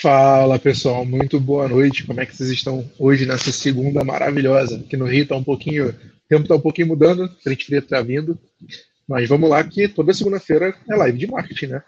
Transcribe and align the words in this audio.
Fala 0.00 0.58
pessoal, 0.58 1.04
muito 1.04 1.38
boa 1.38 1.68
noite. 1.68 2.06
Como 2.06 2.18
é 2.18 2.24
que 2.24 2.34
vocês 2.34 2.48
estão 2.48 2.90
hoje 2.98 3.26
nessa 3.26 3.52
segunda 3.52 4.02
maravilhosa? 4.02 4.76
Aqui 4.76 4.96
no 4.96 5.04
Rio 5.04 5.26
tá 5.26 5.36
um 5.36 5.44
pouquinho, 5.44 5.90
o 5.90 5.94
tempo 6.26 6.48
tá 6.48 6.54
um 6.54 6.60
pouquinho 6.60 6.88
mudando, 6.88 7.28
frente 7.42 7.66
fria 7.66 7.82
tá 7.82 8.00
vindo, 8.00 8.38
mas 9.06 9.28
vamos 9.28 9.50
lá 9.50 9.62
que 9.62 9.88
toda 9.88 10.14
segunda-feira 10.14 10.74
é 10.88 10.96
live 10.96 11.18
de 11.18 11.26
marketing, 11.26 11.66
né? 11.66 11.82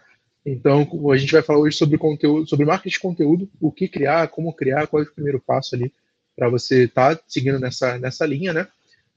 Então 0.45 0.87
a 1.11 1.17
gente 1.17 1.31
vai 1.31 1.41
falar 1.41 1.57
hoje 1.57 1.75
sobre 1.75 1.97
conteúdo, 1.97 2.47
sobre 2.47 2.67
marketing 2.67 2.93
de 2.93 2.99
conteúdo, 2.99 3.49
o 3.59 3.71
que 3.71 3.87
criar, 3.87 4.27
como 4.27 4.53
criar, 4.53 4.85
qual 4.85 5.01
é 5.01 5.07
o 5.07 5.11
primeiro 5.11 5.39
passo 5.39 5.73
ali 5.73 5.91
para 6.35 6.49
você 6.49 6.83
estar 6.83 7.15
tá 7.15 7.23
seguindo 7.27 7.57
nessa, 7.59 7.97
nessa 7.97 8.27
linha, 8.27 8.53
né? 8.53 8.67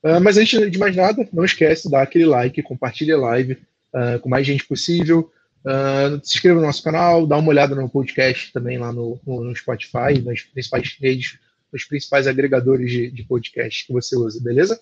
Uh, 0.02 0.22
mas 0.22 0.38
antes 0.38 0.70
de 0.70 0.78
mais 0.78 0.96
nada, 0.96 1.28
não 1.34 1.44
esquece 1.44 1.82
de 1.82 1.90
dar 1.90 2.00
aquele 2.00 2.24
like, 2.24 2.62
compartilha 2.62 3.16
a 3.16 3.20
live 3.20 3.58
uh, 3.92 4.18
com 4.20 4.30
mais 4.30 4.46
gente 4.46 4.64
possível. 4.64 5.30
Uh, 5.66 6.24
se 6.24 6.36
inscreva 6.36 6.60
no 6.60 6.66
nosso 6.66 6.80
canal, 6.80 7.26
dá 7.26 7.36
uma 7.36 7.48
olhada 7.48 7.74
no 7.74 7.88
podcast 7.88 8.52
também 8.52 8.78
lá 8.78 8.92
no, 8.92 9.18
no, 9.26 9.42
no 9.42 9.56
Spotify, 9.56 10.22
nas 10.24 10.42
principais 10.42 10.96
redes, 11.00 11.40
nos 11.72 11.82
principais 11.82 12.28
agregadores 12.28 12.88
de, 12.88 13.10
de 13.10 13.24
podcast 13.24 13.84
que 13.84 13.92
você 13.92 14.14
usa, 14.14 14.40
beleza? 14.40 14.80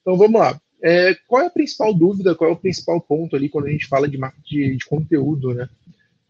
Então 0.00 0.16
vamos 0.16 0.40
lá. 0.40 0.58
É, 0.82 1.14
qual 1.28 1.42
é 1.42 1.46
a 1.48 1.50
principal 1.50 1.92
dúvida, 1.92 2.34
qual 2.34 2.48
é 2.48 2.52
o 2.54 2.58
principal 2.58 2.98
ponto 2.98 3.36
ali 3.36 3.50
quando 3.50 3.66
a 3.66 3.70
gente 3.70 3.86
fala 3.86 4.08
de 4.08 4.16
marketing 4.16 4.78
de, 4.78 4.86
conteúdo, 4.86 5.52
né? 5.52 5.68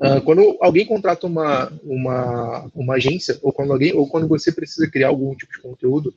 Uh, 0.01 0.21
quando 0.23 0.59
alguém 0.61 0.85
contrata 0.85 1.25
uma, 1.25 1.73
uma, 1.85 2.71
uma 2.75 2.95
agência, 2.95 3.39
ou 3.41 3.53
quando 3.53 3.73
alguém, 3.73 3.95
ou 3.95 4.09
quando 4.09 4.27
você 4.27 4.51
precisa 4.51 4.91
criar 4.91 5.09
algum 5.09 5.33
tipo 5.37 5.53
de 5.53 5.61
conteúdo, 5.61 6.13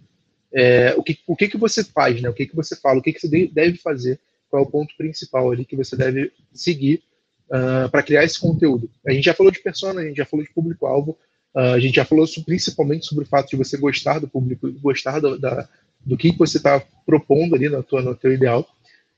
é, 0.51 0.95
o, 0.97 1.03
que, 1.03 1.19
o 1.27 1.35
que, 1.35 1.47
que 1.49 1.57
você 1.57 1.83
faz, 1.83 2.19
né? 2.19 2.27
O 2.29 2.33
que, 2.33 2.47
que 2.47 2.55
você 2.55 2.75
fala, 2.75 2.97
o 2.97 3.01
que, 3.03 3.13
que 3.13 3.21
você 3.21 3.47
deve 3.47 3.77
fazer, 3.77 4.19
qual 4.49 4.63
é 4.63 4.65
o 4.65 4.69
ponto 4.69 4.97
principal 4.97 5.51
ali 5.51 5.63
que 5.63 5.75
você 5.75 5.95
deve 5.95 6.31
seguir 6.51 7.03
uh, 7.49 7.89
para 7.89 8.03
criar 8.03 8.23
esse 8.23 8.39
conteúdo. 8.39 8.89
A 9.05 9.11
gente 9.11 9.25
já 9.25 9.33
falou 9.33 9.51
de 9.51 9.59
persona, 9.59 10.01
a 10.01 10.05
gente 10.05 10.17
já 10.17 10.25
falou 10.25 10.45
de 10.45 10.51
público-alvo, 10.51 11.17
uh, 11.55 11.59
a 11.59 11.79
gente 11.79 11.95
já 11.95 12.05
falou 12.05 12.25
principalmente 12.45 13.05
sobre 13.05 13.23
o 13.23 13.27
fato 13.27 13.49
de 13.49 13.55
você 13.55 13.77
gostar 13.77 14.19
do 14.19 14.27
público, 14.27 14.71
gostar 14.73 15.19
do, 15.19 15.37
da, 15.37 15.67
do 16.05 16.17
que 16.17 16.31
você 16.37 16.57
está 16.57 16.81
propondo 17.05 17.55
ali 17.55 17.69
no, 17.69 17.81
tua, 17.83 18.01
no 18.01 18.15
teu 18.15 18.33
ideal. 18.33 18.67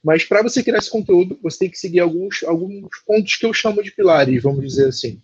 Mas 0.04 0.24
para 0.24 0.44
você 0.44 0.64
criar 0.64 0.78
esse 0.78 0.92
conteúdo, 0.92 1.38
você 1.42 1.60
tem 1.60 1.70
que 1.70 1.80
seguir 1.80 2.00
alguns, 2.00 2.44
alguns 2.44 2.88
pontos 3.06 3.36
que 3.36 3.46
eu 3.46 3.54
chamo 3.54 3.84
de 3.84 3.92
pilares, 3.92 4.42
vamos 4.42 4.66
dizer 4.66 4.88
assim. 4.88 5.20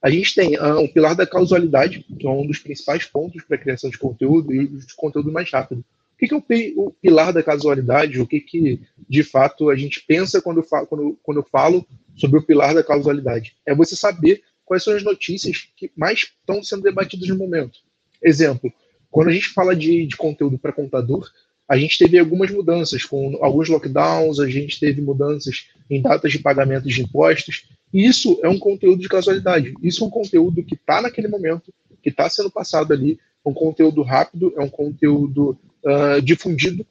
A 0.00 0.10
gente 0.10 0.34
tem 0.34 0.58
uh, 0.58 0.80
um 0.80 0.88
pilar 0.88 1.14
da 1.14 1.26
causalidade, 1.26 2.04
que 2.18 2.26
é 2.26 2.30
um 2.30 2.46
dos 2.46 2.58
principais 2.58 3.04
pontos 3.04 3.44
para 3.44 3.56
a 3.56 3.60
criação 3.60 3.88
de 3.88 3.98
conteúdo 3.98 4.52
e 4.52 4.66
de 4.66 4.94
conteúdo 4.96 5.30
mais 5.30 5.50
rápido. 5.50 5.84
O 6.22 6.24
que, 6.24 6.28
que 6.28 6.34
é 6.34 6.74
o, 6.76 6.90
pilar 6.92 7.32
da 7.32 7.42
casualidade? 7.42 8.20
O 8.20 8.26
que, 8.26 8.38
que 8.38 8.80
de 9.08 9.24
fato 9.24 9.68
a 9.68 9.74
gente 9.74 10.04
pensa 10.06 10.40
quando 10.40 10.58
eu, 10.58 10.62
falo, 10.62 10.86
quando, 10.86 11.18
quando 11.20 11.38
eu 11.38 11.46
falo 11.50 11.84
sobre 12.14 12.38
o 12.38 12.42
pilar 12.42 12.74
da 12.74 12.84
causalidade. 12.84 13.56
É 13.66 13.74
você 13.74 13.96
saber 13.96 14.40
quais 14.64 14.84
são 14.84 14.94
as 14.94 15.02
notícias 15.02 15.68
que 15.76 15.90
mais 15.96 16.20
estão 16.20 16.62
sendo 16.62 16.82
debatidas 16.82 17.28
no 17.28 17.36
momento. 17.36 17.80
Exemplo, 18.22 18.72
quando 19.10 19.28
a 19.28 19.32
gente 19.32 19.48
fala 19.48 19.74
de, 19.74 20.06
de 20.06 20.16
conteúdo 20.16 20.58
para 20.58 20.72
contador, 20.72 21.28
a 21.68 21.76
gente 21.76 21.98
teve 21.98 22.16
algumas 22.18 22.52
mudanças, 22.52 23.04
com 23.04 23.36
alguns 23.42 23.68
lockdowns, 23.68 24.38
a 24.38 24.48
gente 24.48 24.78
teve 24.78 25.00
mudanças 25.00 25.70
em 25.90 26.00
datas 26.00 26.30
de 26.30 26.38
pagamento 26.38 26.86
de 26.86 27.02
impostos. 27.02 27.68
E 27.92 28.06
isso 28.06 28.38
é 28.44 28.48
um 28.48 28.60
conteúdo 28.60 29.02
de 29.02 29.08
casualidade. 29.08 29.74
Isso 29.82 30.04
é 30.04 30.06
um 30.06 30.10
conteúdo 30.10 30.62
que 30.62 30.74
está 30.74 31.02
naquele 31.02 31.26
momento, 31.26 31.74
que 32.00 32.10
está 32.10 32.28
sendo 32.30 32.50
passado 32.50 32.92
ali, 32.92 33.18
um 33.44 33.52
conteúdo 33.52 34.02
rápido, 34.02 34.54
é 34.56 34.62
um 34.62 34.68
conteúdo 34.68 35.58
uh, 35.84 36.20
difundido 36.22 36.86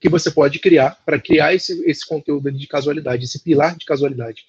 que 0.00 0.08
você 0.08 0.30
pode 0.30 0.58
criar 0.58 0.98
para 1.04 1.18
criar 1.18 1.54
esse, 1.54 1.82
esse 1.88 2.06
conteúdo 2.06 2.50
de 2.52 2.66
casualidade, 2.66 3.24
esse 3.24 3.42
pilar 3.42 3.76
de 3.76 3.84
casualidade. 3.84 4.44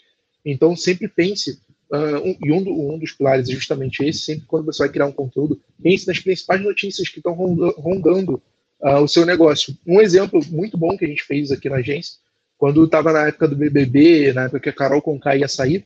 Então, 0.46 0.76
sempre 0.76 1.08
pense, 1.08 1.60
uh, 1.92 2.18
um, 2.24 2.38
e 2.44 2.52
um, 2.52 2.64
do, 2.64 2.72
um, 2.72 3.00
dos 3.00 3.12
pilares 3.12 3.50
é 3.50 3.54
justamente 3.54 4.04
esse, 4.04 4.20
sempre 4.20 4.46
quando 4.46 4.66
você 4.66 4.80
vai 4.80 4.90
criar 4.90 5.06
um 5.06 5.12
conteúdo, 5.12 5.60
pense 5.82 6.08
nas 6.08 6.20
principais 6.20 6.62
notícias 6.62 7.10
que 7.10 7.20
estão 7.20 7.34
rondando 7.34 8.42
uh, 8.82 9.02
o 9.02 9.08
seu 9.08 9.26
negócio. 9.26 9.78
Um 9.86 10.02
exemplo 10.02 10.42
muito 10.50 10.78
bom 10.78 10.98
que 10.98 11.06
a 11.06 11.08
gente 11.08 11.24
fez 11.24 11.52
aqui 11.52 11.70
na 11.70 11.78
agência, 11.78 12.16
quando 12.58 12.84
estava 12.86 13.14
na 13.14 13.28
época 13.28 13.48
do 13.48 13.56
BBB, 13.56 14.34
na 14.34 14.44
época 14.44 14.60
que 14.60 14.70
a 14.70 14.74
Carol 14.74 15.02
Conká 15.02 15.36
ia 15.36 15.48
sair, 15.48 15.86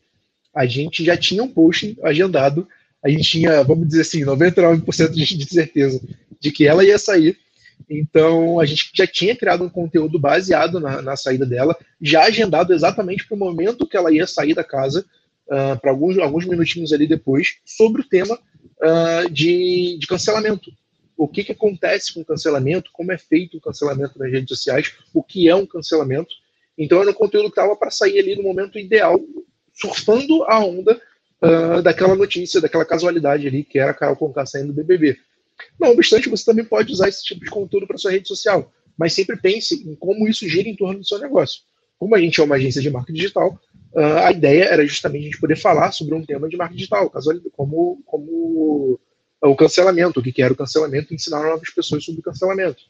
a 0.54 0.66
gente 0.66 1.04
já 1.04 1.16
tinha 1.16 1.44
um 1.44 1.48
post 1.48 1.98
agendado, 2.04 2.68
a 3.04 3.10
gente 3.10 3.24
tinha, 3.24 3.64
vamos 3.64 3.88
dizer 3.88 4.02
assim, 4.02 4.22
99% 4.22 5.12
de 5.12 5.46
certeza 5.46 6.02
de 6.40 6.52
que 6.52 6.68
ela 6.68 6.84
ia 6.84 6.98
sair, 6.98 7.38
então, 7.90 8.60
a 8.60 8.66
gente 8.66 8.92
já 8.94 9.08
tinha 9.08 9.36
criado 9.36 9.64
um 9.64 9.70
conteúdo 9.70 10.20
baseado 10.20 10.80
na, 10.80 11.02
na 11.02 11.16
saída 11.16 11.46
dela, 11.46 11.78
já 12.02 12.24
agendado 12.24 12.74
exatamente 12.74 13.28
para 13.28 13.36
o 13.36 13.40
momento 13.40 13.88
que 13.88 13.98
ela 13.98 14.12
ia 14.12 14.28
sair 14.28 14.54
da 14.54 14.64
casa, 14.64 15.06
uh, 15.48 15.80
para 15.80 15.92
alguns, 15.92 16.18
alguns 16.18 16.46
minutinhos 16.46 16.94
ali 16.94 17.08
depois, 17.08 17.58
sobre 17.66 18.02
o 18.02 18.08
tema 18.08 18.36
uh, 18.36 19.30
de, 19.30 19.98
de 20.00 20.08
cancelamento. 20.08 20.72
O 21.18 21.28
que, 21.28 21.44
que 21.44 21.52
acontece 21.52 22.14
com 22.14 22.24
cancelamento, 22.24 22.90
como 22.94 23.12
é 23.12 23.18
feito 23.18 23.58
o 23.58 23.62
cancelamento 23.62 24.18
nas 24.18 24.32
redes 24.32 24.50
sociais, 24.50 24.94
o 25.14 25.22
que 25.22 25.48
é 25.48 25.56
um 25.56 25.66
cancelamento. 25.66 26.34
Então, 26.78 27.02
era 27.02 27.12
um 27.12 27.14
conteúdo 27.14 27.52
que 27.52 27.60
estava 27.60 27.76
para 27.76 27.92
sair 27.92 28.20
ali 28.20 28.36
no 28.36 28.44
momento 28.44 28.80
ideal, 28.80 29.20
surfando 29.74 30.44
a 30.46 30.60
onda 30.60 31.00
uh, 31.42 31.82
daquela 31.82 32.16
notícia, 32.16 32.62
daquela 32.62 32.86
casualidade 32.86 33.48
ali, 33.48 33.64
que 33.64 33.78
era 33.78 33.92
a 33.92 33.94
Carol 33.94 34.16
Conká 34.16 34.46
saindo 34.46 34.68
do 34.68 34.74
BBB. 34.74 35.20
Não 35.80 35.92
obstante, 35.92 36.30
você 36.30 36.46
também 36.46 36.66
pode 36.66 36.92
usar 36.92 37.10
esse 37.10 37.24
tipo 37.24 37.44
de 37.44 37.50
conteúdo 37.50 37.88
para 37.88 37.98
sua 37.98 38.12
rede 38.12 38.28
social, 38.28 38.72
mas 38.98 39.14
sempre 39.14 39.38
pense 39.38 39.76
em 39.76 39.96
como 39.96 40.28
isso 40.28 40.48
gira 40.48 40.68
em 40.68 40.76
torno 40.76 41.00
do 41.00 41.08
seu 41.08 41.20
negócio. 41.20 41.62
Como 41.98 42.16
a 42.16 42.20
gente 42.20 42.40
é 42.40 42.44
uma 42.44 42.56
agência 42.56 42.82
de 42.82 42.90
marketing 42.90 43.18
digital, 43.18 43.60
uh, 43.94 44.26
a 44.26 44.32
ideia 44.32 44.66
era 44.66 44.86
justamente 44.86 45.22
a 45.22 45.26
gente 45.26 45.40
poder 45.40 45.56
falar 45.56 45.92
sobre 45.92 46.16
um 46.16 46.26
tema 46.26 46.50
de 46.50 46.58
marketing 46.58 46.78
digital, 46.78 47.12
como, 47.54 48.02
como 48.06 49.00
o 49.42 49.56
cancelamento, 49.56 50.20
o 50.20 50.24
que 50.24 50.42
era 50.42 50.54
o 50.54 50.58
cancelamento, 50.58 51.14
ensinar 51.14 51.44
novas 51.44 51.70
pessoas 51.70 52.04
sobre 52.04 52.22
o 52.22 52.24
cancelamento. 52.24 52.82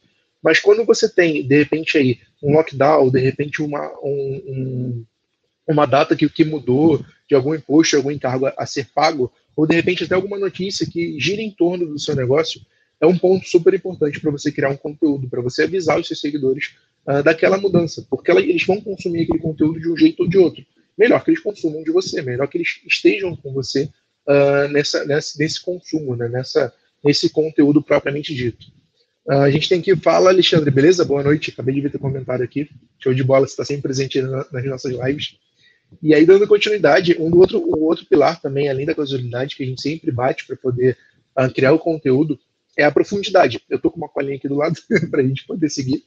Mas 0.42 0.58
quando 0.58 0.84
você 0.84 1.08
tem, 1.08 1.46
de 1.46 1.56
repente, 1.56 1.96
aí, 1.96 2.18
um 2.42 2.52
lockdown, 2.52 3.10
de 3.10 3.20
repente, 3.20 3.62
uma, 3.62 3.88
um, 4.02 4.42
um, 4.46 5.06
uma 5.66 5.86
data 5.86 6.16
que, 6.16 6.28
que 6.28 6.44
mudou 6.44 7.04
de 7.28 7.34
algum 7.34 7.54
imposto, 7.54 7.96
algum 7.96 8.10
encargo 8.10 8.46
a, 8.46 8.54
a 8.58 8.66
ser 8.66 8.88
pago, 8.94 9.32
ou 9.56 9.66
de 9.66 9.74
repente 9.74 10.04
até 10.04 10.14
alguma 10.14 10.38
notícia 10.38 10.86
que 10.86 11.18
gira 11.18 11.40
em 11.40 11.50
torno 11.50 11.86
do 11.86 11.98
seu 11.98 12.16
negócio, 12.16 12.60
é 13.00 13.06
um 13.06 13.18
ponto 13.18 13.46
super 13.48 13.74
importante 13.74 14.20
para 14.20 14.30
você 14.30 14.52
criar 14.52 14.70
um 14.70 14.76
conteúdo, 14.76 15.28
para 15.28 15.42
você 15.42 15.64
avisar 15.64 15.98
os 15.98 16.06
seus 16.06 16.20
seguidores 16.20 16.74
uh, 17.06 17.22
daquela 17.22 17.58
mudança, 17.58 18.06
porque 18.08 18.30
ela, 18.30 18.40
eles 18.40 18.64
vão 18.64 18.80
consumir 18.80 19.22
aquele 19.22 19.40
conteúdo 19.40 19.80
de 19.80 19.88
um 19.90 19.96
jeito 19.96 20.22
ou 20.22 20.28
de 20.28 20.38
outro. 20.38 20.64
Melhor 20.96 21.24
que 21.24 21.30
eles 21.30 21.42
consumam 21.42 21.82
de 21.82 21.90
você, 21.90 22.22
melhor 22.22 22.46
que 22.46 22.58
eles 22.58 22.80
estejam 22.86 23.34
com 23.34 23.52
você 23.52 23.88
uh, 24.26 24.68
nessa, 24.70 25.04
nessa, 25.04 25.36
nesse 25.38 25.60
consumo, 25.60 26.14
né, 26.14 26.28
nessa, 26.28 26.72
nesse 27.04 27.28
conteúdo 27.28 27.82
propriamente 27.82 28.34
dito. 28.34 28.66
Uh, 29.26 29.42
a 29.42 29.50
gente 29.50 29.68
tem 29.68 29.80
que 29.80 29.96
fala, 29.96 30.30
Alexandre, 30.30 30.70
beleza? 30.70 31.04
Boa 31.04 31.22
noite. 31.22 31.50
Acabei 31.50 31.74
de 31.74 31.80
ver 31.80 31.90
teu 31.90 32.00
comentário 32.00 32.44
aqui. 32.44 32.68
Show 32.98 33.14
de 33.14 33.24
bola, 33.24 33.46
você 33.46 33.52
está 33.52 33.64
sempre 33.64 33.82
presente 33.82 34.20
nas 34.20 34.64
nossas 34.64 34.92
lives. 34.92 35.36
E 36.00 36.14
aí, 36.14 36.24
dando 36.24 36.46
continuidade, 36.46 37.16
um 37.18 37.34
outro, 37.36 37.58
um 37.58 37.82
outro 37.84 38.06
pilar 38.06 38.40
também, 38.40 38.68
além 38.68 38.86
da 38.86 38.94
casualidade, 38.94 39.56
que 39.56 39.62
a 39.62 39.66
gente 39.66 39.82
sempre 39.82 40.10
bate 40.10 40.46
para 40.46 40.56
poder 40.56 40.96
uh, 41.38 41.52
criar 41.52 41.72
o 41.72 41.78
conteúdo, 41.78 42.38
é 42.76 42.84
a 42.84 42.90
profundidade. 42.90 43.60
Eu 43.68 43.76
estou 43.76 43.90
com 43.90 43.98
uma 43.98 44.08
colinha 44.08 44.36
aqui 44.36 44.48
do 44.48 44.56
lado 44.56 44.78
para 45.10 45.20
a 45.20 45.26
gente 45.26 45.46
poder 45.46 45.68
seguir, 45.68 46.04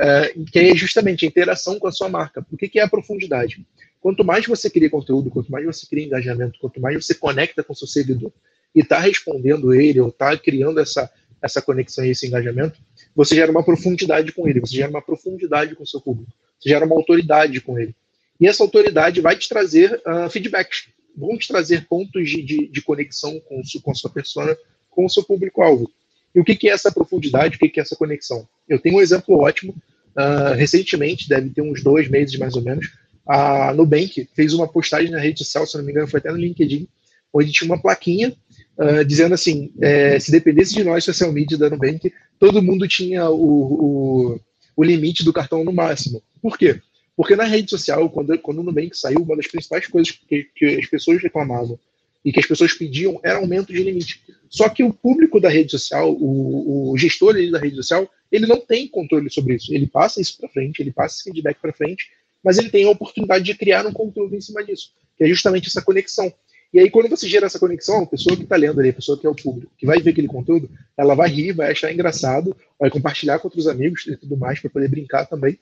uh, 0.00 0.44
que 0.44 0.58
é 0.58 0.76
justamente 0.76 1.24
a 1.24 1.28
interação 1.28 1.78
com 1.78 1.86
a 1.86 1.92
sua 1.92 2.08
marca. 2.08 2.46
O 2.52 2.56
que, 2.56 2.68
que 2.68 2.78
é 2.78 2.82
a 2.82 2.88
profundidade? 2.88 3.66
Quanto 4.00 4.24
mais 4.24 4.46
você 4.46 4.70
cria 4.70 4.90
conteúdo, 4.90 5.30
quanto 5.30 5.50
mais 5.50 5.64
você 5.64 5.86
cria 5.86 6.04
engajamento, 6.04 6.58
quanto 6.60 6.80
mais 6.80 7.04
você 7.04 7.14
conecta 7.14 7.64
com 7.64 7.72
o 7.72 7.76
seu 7.76 7.88
seguidor 7.88 8.30
e 8.74 8.80
está 8.80 8.98
respondendo 8.98 9.74
ele, 9.74 10.00
ou 10.00 10.08
está 10.08 10.36
criando 10.36 10.78
essa, 10.78 11.10
essa 11.42 11.60
conexão 11.60 12.04
e 12.04 12.10
esse 12.10 12.26
engajamento, 12.26 12.78
você 13.14 13.34
gera 13.34 13.50
uma 13.50 13.64
profundidade 13.64 14.30
com 14.32 14.46
ele, 14.46 14.60
você 14.60 14.76
gera 14.76 14.90
uma 14.90 15.02
profundidade 15.02 15.74
com 15.74 15.82
o 15.82 15.86
seu 15.86 16.00
público, 16.00 16.30
você 16.58 16.68
gera 16.68 16.84
uma 16.84 16.94
autoridade 16.94 17.60
com 17.60 17.78
ele. 17.78 17.94
E 18.40 18.46
essa 18.46 18.62
autoridade 18.62 19.20
vai 19.20 19.36
te 19.36 19.48
trazer 19.48 20.00
uh, 20.06 20.28
feedbacks, 20.30 20.88
vão 21.16 21.36
te 21.38 21.48
trazer 21.48 21.86
pontos 21.86 22.28
de, 22.28 22.42
de, 22.42 22.68
de 22.68 22.82
conexão 22.82 23.40
com, 23.40 23.62
com 23.82 23.90
a 23.90 23.94
sua 23.94 24.10
persona, 24.10 24.56
com 24.90 25.04
o 25.06 25.10
seu 25.10 25.24
público-alvo. 25.24 25.90
E 26.34 26.40
o 26.40 26.44
que, 26.44 26.54
que 26.54 26.68
é 26.68 26.72
essa 26.72 26.92
profundidade, 26.92 27.56
o 27.56 27.58
que, 27.58 27.68
que 27.68 27.80
é 27.80 27.82
essa 27.82 27.96
conexão? 27.96 28.46
Eu 28.68 28.78
tenho 28.78 28.96
um 28.96 29.00
exemplo 29.00 29.38
ótimo. 29.38 29.74
Uh, 30.16 30.54
recentemente, 30.54 31.28
deve 31.28 31.50
ter 31.50 31.60
uns 31.60 31.82
dois 31.82 32.08
meses 32.08 32.38
mais 32.38 32.54
ou 32.54 32.62
menos, 32.62 32.90
a 33.26 33.74
Nubank 33.74 34.28
fez 34.34 34.54
uma 34.54 34.68
postagem 34.68 35.10
na 35.10 35.18
rede 35.18 35.40
social, 35.40 35.66
se 35.66 35.76
não 35.76 35.84
me 35.84 35.90
engano, 35.90 36.06
foi 36.06 36.20
até 36.20 36.30
no 36.30 36.38
LinkedIn, 36.38 36.86
onde 37.32 37.52
tinha 37.52 37.68
uma 37.68 37.80
plaquinha 37.80 38.32
uh, 38.78 39.04
dizendo 39.04 39.34
assim: 39.34 39.72
é, 39.80 40.18
se 40.20 40.30
dependesse 40.30 40.74
de 40.74 40.84
nós, 40.84 41.04
social 41.04 41.32
media 41.32 41.58
da 41.58 41.68
Nubank, 41.68 42.12
todo 42.38 42.62
mundo 42.62 42.86
tinha 42.86 43.28
o, 43.28 44.34
o, 44.34 44.40
o 44.76 44.84
limite 44.84 45.24
do 45.24 45.32
cartão 45.32 45.64
no 45.64 45.72
máximo. 45.72 46.22
Por 46.40 46.56
quê? 46.56 46.80
Porque 47.16 47.34
na 47.34 47.44
rede 47.44 47.70
social, 47.70 48.08
quando, 48.10 48.38
quando 48.38 48.58
o 48.58 48.62
Nubank 48.62 48.96
saiu, 48.96 49.22
uma 49.22 49.36
das 49.36 49.46
principais 49.46 49.86
coisas 49.86 50.12
que, 50.12 50.44
que 50.54 50.66
as 50.66 50.86
pessoas 50.86 51.22
reclamavam 51.22 51.78
e 52.24 52.32
que 52.32 52.40
as 52.40 52.46
pessoas 52.46 52.74
pediam 52.74 53.18
era 53.22 53.38
aumento 53.38 53.72
de 53.72 53.82
limite. 53.82 54.20
Só 54.50 54.68
que 54.68 54.82
o 54.82 54.92
público 54.92 55.40
da 55.40 55.48
rede 55.48 55.70
social, 55.70 56.12
o, 56.12 56.92
o 56.92 56.98
gestor 56.98 57.34
da 57.50 57.58
rede 57.58 57.76
social, 57.76 58.08
ele 58.30 58.46
não 58.46 58.60
tem 58.60 58.86
controle 58.88 59.30
sobre 59.30 59.54
isso. 59.54 59.72
Ele 59.72 59.86
passa 59.86 60.20
isso 60.20 60.36
para 60.38 60.48
frente, 60.48 60.80
ele 60.80 60.92
passa 60.92 61.16
esse 61.16 61.24
feedback 61.24 61.58
para 61.60 61.72
frente, 61.72 62.10
mas 62.44 62.58
ele 62.58 62.68
tem 62.68 62.84
a 62.84 62.90
oportunidade 62.90 63.44
de 63.44 63.54
criar 63.54 63.86
um 63.86 63.92
conteúdo 63.92 64.34
em 64.34 64.40
cima 64.40 64.62
disso, 64.62 64.92
que 65.16 65.24
é 65.24 65.28
justamente 65.28 65.68
essa 65.68 65.80
conexão. 65.80 66.32
E 66.74 66.80
aí, 66.80 66.90
quando 66.90 67.08
você 67.08 67.28
gera 67.28 67.46
essa 67.46 67.58
conexão, 67.58 68.02
a 68.02 68.06
pessoa 68.06 68.36
que 68.36 68.42
está 68.42 68.56
lendo 68.56 68.80
ali, 68.80 68.90
a 68.90 68.92
pessoa 68.92 69.18
que 69.18 69.26
é 69.26 69.30
o 69.30 69.34
público, 69.34 69.72
que 69.78 69.86
vai 69.86 70.00
ver 70.00 70.10
aquele 70.10 70.26
conteúdo, 70.26 70.68
ela 70.96 71.14
vai 71.14 71.28
rir, 71.28 71.52
vai 71.52 71.70
achar 71.70 71.92
engraçado, 71.92 72.56
vai 72.78 72.90
compartilhar 72.90 73.38
com 73.38 73.46
outros 73.46 73.66
amigos 73.66 74.06
e 74.06 74.16
tudo 74.16 74.36
mais, 74.36 74.60
para 74.60 74.68
poder 74.68 74.88
brincar 74.88 75.26
também. 75.26 75.58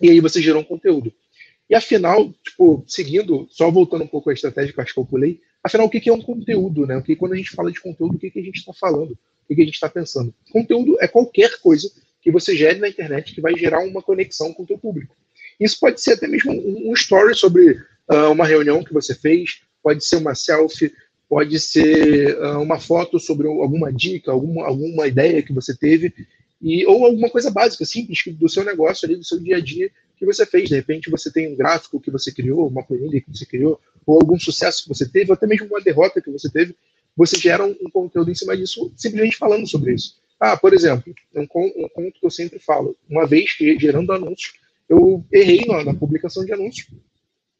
E 0.00 0.10
aí 0.10 0.20
você 0.20 0.40
gerou 0.40 0.62
um 0.62 0.64
conteúdo. 0.64 1.12
E 1.68 1.74
afinal, 1.74 2.32
tipo, 2.44 2.84
seguindo, 2.86 3.46
só 3.50 3.70
voltando 3.70 4.04
um 4.04 4.08
pouco 4.08 4.30
à 4.30 4.32
estratégia 4.32 4.72
que 4.72 4.78
eu 4.78 4.82
acho 4.84 4.94
que 4.94 5.00
eu 5.00 5.04
pulei, 5.04 5.40
afinal, 5.62 5.86
o 5.86 5.90
que 5.90 6.08
é 6.08 6.12
um 6.12 6.22
conteúdo, 6.22 6.86
né? 6.86 6.96
O 6.96 7.02
que 7.02 7.16
quando 7.16 7.32
a 7.32 7.36
gente 7.36 7.50
fala 7.50 7.72
de 7.72 7.80
conteúdo, 7.80 8.16
o 8.16 8.18
que, 8.18 8.30
que 8.30 8.38
a 8.38 8.42
gente 8.42 8.58
está 8.58 8.72
falando? 8.72 9.18
O 9.48 9.54
que 9.54 9.60
a 9.60 9.64
gente 9.64 9.74
está 9.74 9.88
pensando? 9.88 10.32
Conteúdo 10.52 10.96
é 11.00 11.08
qualquer 11.08 11.58
coisa 11.60 11.90
que 12.22 12.30
você 12.30 12.56
gere 12.56 12.78
na 12.78 12.88
internet 12.88 13.34
que 13.34 13.40
vai 13.40 13.56
gerar 13.56 13.80
uma 13.80 14.02
conexão 14.02 14.52
com 14.52 14.62
o 14.62 14.66
teu 14.66 14.78
público. 14.78 15.14
Isso 15.58 15.78
pode 15.80 16.00
ser 16.00 16.14
até 16.14 16.26
mesmo 16.26 16.52
um, 16.52 16.92
story 16.92 17.34
sobre 17.34 17.72
uh, 18.10 18.30
uma 18.32 18.46
reunião 18.46 18.82
que 18.82 18.92
você 18.92 19.14
fez, 19.14 19.60
pode 19.82 20.04
ser 20.04 20.16
uma 20.16 20.34
selfie, 20.34 20.92
pode 21.28 21.58
ser 21.58 22.36
uh, 22.38 22.60
uma 22.60 22.78
foto 22.78 23.18
sobre 23.18 23.46
alguma 23.46 23.92
dica, 23.92 24.30
alguma, 24.30 24.66
alguma 24.66 25.06
ideia 25.06 25.42
que 25.42 25.52
você 25.52 25.76
teve, 25.76 26.12
e, 26.60 26.86
ou 26.86 27.04
alguma 27.04 27.28
coisa 27.28 27.50
básica, 27.50 27.84
simples, 27.84 28.22
do 28.26 28.48
seu 28.48 28.64
negócio 28.64 29.06
ali, 29.06 29.16
do 29.16 29.24
seu 29.24 29.38
dia 29.38 29.56
a 29.56 29.60
dia 29.60 29.90
que 30.16 30.24
você 30.24 30.46
fez. 30.46 30.68
De 30.68 30.74
repente 30.74 31.10
você 31.10 31.30
tem 31.30 31.52
um 31.52 31.56
gráfico 31.56 32.00
que 32.00 32.10
você 32.10 32.32
criou, 32.32 32.66
uma 32.66 32.82
planilha 32.82 33.20
que 33.20 33.30
você 33.30 33.44
criou, 33.44 33.80
ou 34.06 34.16
algum 34.16 34.38
sucesso 34.38 34.82
que 34.82 34.88
você 34.88 35.08
teve, 35.08 35.30
ou 35.30 35.34
até 35.34 35.46
mesmo 35.46 35.66
uma 35.66 35.80
derrota 35.80 36.20
que 36.20 36.30
você 36.30 36.50
teve, 36.50 36.74
você 37.16 37.38
gera 37.38 37.64
um, 37.64 37.74
um 37.80 37.90
conteúdo 37.90 38.30
em 38.30 38.34
cima 38.34 38.56
disso, 38.56 38.92
simplesmente 38.96 39.36
falando 39.36 39.66
sobre 39.66 39.94
isso. 39.94 40.16
Ah, 40.38 40.56
por 40.56 40.74
exemplo, 40.74 41.14
um, 41.34 41.42
um 41.42 41.88
conto 41.88 42.20
que 42.20 42.26
eu 42.26 42.30
sempre 42.30 42.58
falo. 42.58 42.96
Uma 43.08 43.26
vez 43.26 43.54
que 43.54 43.78
gerando 43.78 44.12
anúncios, 44.12 44.54
eu 44.88 45.24
errei 45.32 45.64
na, 45.66 45.82
na 45.82 45.94
publicação 45.94 46.44
de 46.44 46.52
anúncios. 46.52 46.88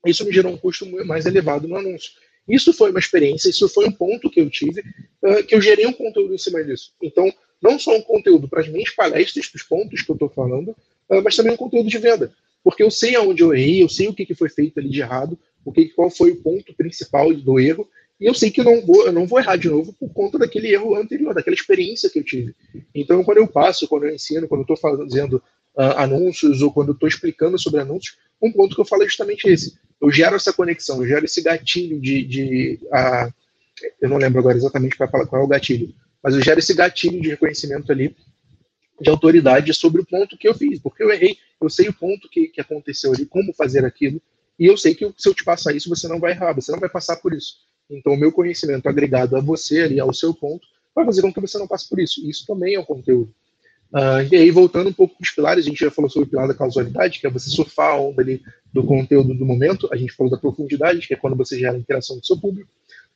Isso 0.04 0.25
me 0.25 0.32
gerou 0.32 0.52
um 0.52 0.58
custo 0.58 0.87
mais 1.06 1.26
elevado 1.26 1.66
no 1.66 1.76
anúncio. 1.76 2.12
Isso 2.49 2.72
foi 2.72 2.90
uma 2.90 3.00
experiência, 3.00 3.49
isso 3.49 3.69
foi 3.69 3.87
um 3.87 3.92
ponto 3.92 4.31
que 4.31 4.40
eu 4.40 4.49
tive, 4.49 4.81
uh, 5.22 5.42
que 5.44 5.54
eu 5.54 5.60
gerei 5.60 5.87
um 5.87 5.92
conteúdo 5.92 6.32
em 6.32 6.38
cima 6.38 6.62
disso. 6.62 6.92
Então, 7.02 7.32
não 7.66 7.78
só 7.78 7.96
um 7.96 8.02
conteúdo 8.02 8.48
para 8.48 8.60
as 8.60 8.68
minhas 8.68 8.90
palestras, 8.90 9.48
para 9.48 9.56
os 9.56 9.62
pontos 9.62 10.02
que 10.02 10.10
eu 10.10 10.14
estou 10.14 10.28
falando, 10.28 10.70
uh, 10.70 11.22
mas 11.22 11.36
também 11.36 11.52
um 11.52 11.56
conteúdo 11.56 11.88
de 11.88 11.98
venda. 11.98 12.32
Porque 12.62 12.82
eu 12.82 12.90
sei 12.90 13.14
aonde 13.14 13.42
eu 13.42 13.54
errei, 13.54 13.82
eu 13.82 13.88
sei 13.88 14.08
o 14.08 14.14
que, 14.14 14.26
que 14.26 14.34
foi 14.34 14.48
feito 14.48 14.78
ali 14.78 14.88
de 14.88 15.00
errado, 15.00 15.38
o 15.64 15.72
que, 15.72 15.86
qual 15.90 16.10
foi 16.10 16.30
o 16.30 16.36
ponto 16.36 16.74
principal 16.74 17.32
do 17.34 17.60
erro, 17.60 17.88
e 18.20 18.24
eu 18.24 18.34
sei 18.34 18.50
que 18.50 18.60
eu 18.60 18.64
não 18.64 18.80
vou, 18.80 19.06
eu 19.06 19.12
não 19.12 19.26
vou 19.26 19.38
errar 19.38 19.56
de 19.56 19.68
novo 19.68 19.92
por 19.92 20.08
conta 20.10 20.38
daquele 20.38 20.72
erro 20.72 20.96
anterior, 20.96 21.34
daquela 21.34 21.54
experiência 21.54 22.08
que 22.08 22.18
eu 22.18 22.24
tive. 22.24 22.54
Então, 22.94 23.22
quando 23.22 23.38
eu 23.38 23.46
passo, 23.46 23.86
quando 23.86 24.04
eu 24.04 24.14
ensino, 24.14 24.48
quando 24.48 24.60
eu 24.60 24.74
estou 24.74 24.76
fazendo 24.76 25.34
uh, 25.76 25.98
anúncios 25.98 26.62
ou 26.62 26.72
quando 26.72 26.88
eu 26.88 26.94
estou 26.94 27.08
explicando 27.08 27.58
sobre 27.58 27.80
anúncios, 27.80 28.16
um 28.40 28.50
ponto 28.50 28.74
que 28.74 28.80
eu 28.80 28.86
falo 28.86 29.02
é 29.02 29.06
justamente 29.06 29.48
esse. 29.48 29.78
Eu 30.00 30.10
gero 30.10 30.36
essa 30.36 30.52
conexão, 30.52 31.02
eu 31.02 31.08
gero 31.08 31.24
esse 31.24 31.42
gatilho 31.42 32.00
de. 32.00 32.24
de 32.24 32.80
uh, 32.84 33.32
eu 34.00 34.08
não 34.08 34.16
lembro 34.16 34.40
agora 34.40 34.56
exatamente 34.56 34.96
qual, 34.96 35.08
qual 35.08 35.42
é 35.42 35.44
o 35.44 35.48
gatilho, 35.48 35.92
mas 36.26 36.34
eu 36.34 36.43
gero 36.43 36.58
esse 36.58 36.75
gatilho 36.75 37.20
de 37.20 37.28
reconhecimento 37.28 37.93
ali, 37.93 38.17
de 39.00 39.08
autoridade 39.08 39.73
sobre 39.73 40.00
o 40.00 40.05
ponto 40.05 40.37
que 40.37 40.49
eu 40.49 40.55
fiz, 40.55 40.81
porque 40.81 41.00
eu 41.05 41.12
errei, 41.12 41.38
eu 41.61 41.70
sei 41.70 41.88
o 41.88 41.93
ponto 41.93 42.28
que, 42.28 42.49
que 42.49 42.61
aconteceu 42.61 43.12
ali, 43.12 43.25
como 43.25 43.55
fazer 43.55 43.84
aquilo, 43.84 44.20
e 44.58 44.67
eu 44.67 44.76
sei 44.76 44.93
que 44.93 45.08
se 45.17 45.28
eu 45.28 45.32
te 45.32 45.44
passar 45.44 45.73
isso, 45.73 45.88
você 45.88 46.08
não 46.08 46.19
vai 46.19 46.32
errar, 46.32 46.52
você 46.52 46.73
não 46.73 46.81
vai 46.81 46.88
passar 46.88 47.14
por 47.19 47.32
isso. 47.32 47.58
Então, 47.88 48.14
o 48.14 48.17
meu 48.17 48.32
conhecimento 48.32 48.88
agregado 48.88 49.37
a 49.37 49.40
você, 49.40 49.82
ali, 49.82 50.00
ao 50.00 50.12
seu 50.12 50.34
ponto, 50.34 50.67
vai 50.93 51.05
fazer 51.05 51.23
com 51.23 51.32
que 51.32 51.40
você 51.40 51.58
não 51.58 51.69
passe 51.69 51.88
por 51.88 52.00
isso. 52.00 52.28
Isso 52.28 52.44
também 52.44 52.75
é 52.75 52.81
um 52.81 52.84
conteúdo. 52.84 53.32
Uh, 53.93 54.26
e 54.28 54.34
aí, 54.34 54.50
voltando 54.50 54.90
um 54.90 54.93
pouco 54.93 55.17
para 55.17 55.25
os 55.25 55.31
pilares, 55.31 55.64
a 55.64 55.69
gente 55.69 55.78
já 55.78 55.93
falou 55.93 56.11
sobre 56.11 56.26
o 56.26 56.31
pilar 56.31 56.49
da 56.49 56.55
causalidade, 56.55 57.20
que 57.20 57.26
é 57.28 57.31
você 57.31 57.49
surfar 57.49 57.93
a 57.93 58.00
onda 58.00 58.20
ali 58.20 58.43
do 58.73 58.82
conteúdo 58.82 59.32
do 59.32 59.46
momento. 59.46 59.88
A 59.93 59.96
gente 59.96 60.12
falou 60.12 60.32
da 60.32 60.38
profundidade, 60.38 61.06
que 61.06 61.14
é 61.14 61.17
quando 61.17 61.37
você 61.37 61.56
gera 61.56 61.78
interação 61.78 62.19
do 62.19 62.26
seu 62.26 62.37
público. 62.37 62.69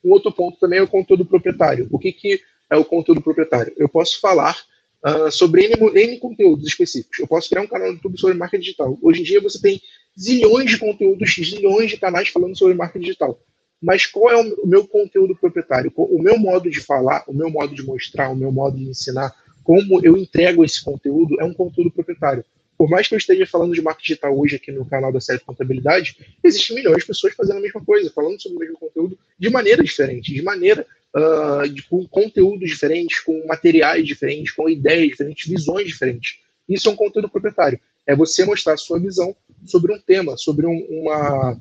Um 0.05 0.13
outro 0.13 0.31
ponto 0.31 0.61
também 0.61 0.79
é 0.79 0.83
o 0.83 0.87
conteúdo 0.87 1.25
proprietário. 1.25 1.89
O 1.91 1.99
que, 1.99 2.13
que 2.13 2.41
é 2.71 2.77
o 2.77 2.85
conteúdo 2.85 3.21
proprietário? 3.21 3.73
Eu 3.77 3.89
posso 3.89 4.21
falar 4.21 4.57
uh, 5.05 5.31
sobre 5.31 5.65
N, 5.65 5.75
N 5.95 6.19
conteúdos 6.19 6.67
específicos. 6.67 7.19
Eu 7.19 7.27
posso 7.27 7.49
criar 7.49 7.63
um 7.63 7.67
canal 7.67 7.89
no 7.89 7.95
YouTube 7.95 8.19
sobre 8.19 8.37
marca 8.37 8.59
digital. 8.59 8.99
Hoje 9.03 9.21
em 9.21 9.25
dia 9.25 9.41
você 9.41 9.61
tem 9.61 9.81
zilhões 10.19 10.71
de 10.71 10.79
conteúdos, 10.79 11.35
zilhões 11.35 11.91
de 11.91 11.97
canais 11.97 12.29
falando 12.29 12.57
sobre 12.57 12.75
marca 12.75 12.99
digital 12.99 13.39
mas 13.81 14.05
qual 14.05 14.31
é 14.31 14.37
o 14.37 14.67
meu 14.67 14.87
conteúdo 14.87 15.35
proprietário? 15.35 15.91
O 15.97 16.23
meu 16.23 16.39
modo 16.39 16.69
de 16.69 16.81
falar, 16.81 17.25
o 17.27 17.33
meu 17.33 17.49
modo 17.49 17.75
de 17.75 17.83
mostrar, 17.83 18.29
o 18.29 18.37
meu 18.37 18.53
modo 18.53 18.77
de 18.77 18.91
ensinar, 18.91 19.35
como 19.65 20.05
eu 20.05 20.17
entrego 20.19 20.65
esse 20.65 20.85
conteúdo, 20.85 21.41
é 21.41 21.45
um 21.45 21.55
conteúdo 21.55 21.91
proprietário. 21.91 22.45
Por 22.77 22.89
mais 22.89 23.09
que 23.09 23.15
eu 23.15 23.19
esteja 23.19 23.47
falando 23.47 23.75
de 23.75 23.81
marketing 23.81 24.07
digital 24.09 24.39
hoje 24.39 24.57
aqui 24.57 24.71
no 24.71 24.85
canal 24.85 25.13
da 25.13 25.21
série 25.21 25.41
Contabilidade, 25.41 26.17
existem 26.43 26.77
milhões 26.77 26.99
de 26.99 27.07
pessoas 27.07 27.35
fazendo 27.35 27.59
a 27.59 27.61
mesma 27.61 27.83
coisa, 27.83 28.11
falando 28.11 28.41
sobre 28.41 28.57
o 28.57 28.61
mesmo 28.61 28.79
conteúdo 28.79 29.19
de 29.39 29.51
maneira 29.51 29.83
diferente, 29.83 30.33
de 30.33 30.43
maneira 30.43 30.87
uh, 31.17 31.89
com 31.89 32.07
conteúdos 32.09 32.69
diferentes, 32.69 33.21
com 33.21 33.47
materiais 33.47 34.07
diferentes, 34.07 34.53
com 34.53 34.69
ideias 34.69 35.09
diferentes, 35.09 35.49
visões 35.49 35.87
diferentes. 35.87 36.39
Isso 36.69 36.89
é 36.89 36.93
um 36.93 36.97
conteúdo 36.97 37.29
proprietário. 37.29 37.81
É 38.07 38.15
você 38.15 38.45
mostrar 38.45 38.75
a 38.75 38.79
sua 38.79 38.99
visão 38.99 39.35
sobre 39.67 39.93
um 39.93 40.01
tema, 40.01 40.37
sobre 40.37 40.67
um, 40.67 40.87
uma, 40.89 41.61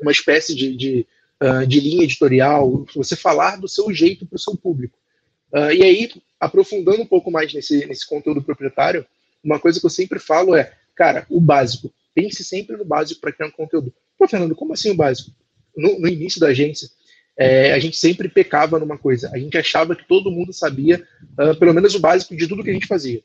uma 0.00 0.12
espécie 0.12 0.54
de, 0.54 0.76
de 0.76 1.06
uh, 1.42 1.66
de 1.66 1.80
linha 1.80 2.04
editorial, 2.04 2.86
você 2.94 3.16
falar 3.16 3.56
do 3.56 3.68
seu 3.68 3.92
jeito 3.92 4.24
para 4.24 4.36
o 4.36 4.40
seu 4.40 4.56
público. 4.56 4.96
Uh, 5.52 5.72
e 5.72 5.82
aí, 5.82 6.10
aprofundando 6.38 7.02
um 7.02 7.06
pouco 7.06 7.30
mais 7.30 7.52
nesse, 7.52 7.84
nesse 7.86 8.06
conteúdo 8.06 8.42
proprietário, 8.42 9.04
uma 9.42 9.58
coisa 9.58 9.80
que 9.80 9.84
eu 9.84 9.90
sempre 9.90 10.20
falo 10.20 10.54
é, 10.54 10.72
cara, 10.94 11.26
o 11.28 11.40
básico. 11.40 11.92
Pense 12.14 12.44
sempre 12.44 12.76
no 12.76 12.84
básico 12.84 13.20
para 13.20 13.32
criar 13.32 13.48
um 13.48 13.52
conteúdo. 13.52 13.92
Pô, 14.16 14.28
Fernando, 14.28 14.54
como 14.54 14.72
assim 14.72 14.90
o 14.90 14.94
básico? 14.94 15.32
No, 15.76 15.98
no 15.98 16.08
início 16.08 16.38
da 16.38 16.48
agência, 16.48 16.88
é, 17.42 17.72
a 17.72 17.78
gente 17.78 17.96
sempre 17.96 18.28
pecava 18.28 18.78
numa 18.78 18.96
coisa. 18.96 19.30
A 19.32 19.38
gente 19.38 19.56
achava 19.58 19.96
que 19.96 20.06
todo 20.06 20.30
mundo 20.30 20.52
sabia, 20.52 21.02
uh, 21.38 21.56
pelo 21.58 21.74
menos 21.74 21.94
o 21.94 22.00
básico 22.00 22.36
de 22.36 22.46
tudo 22.46 22.62
que 22.62 22.70
a 22.70 22.74
gente 22.74 22.86
fazia. 22.86 23.22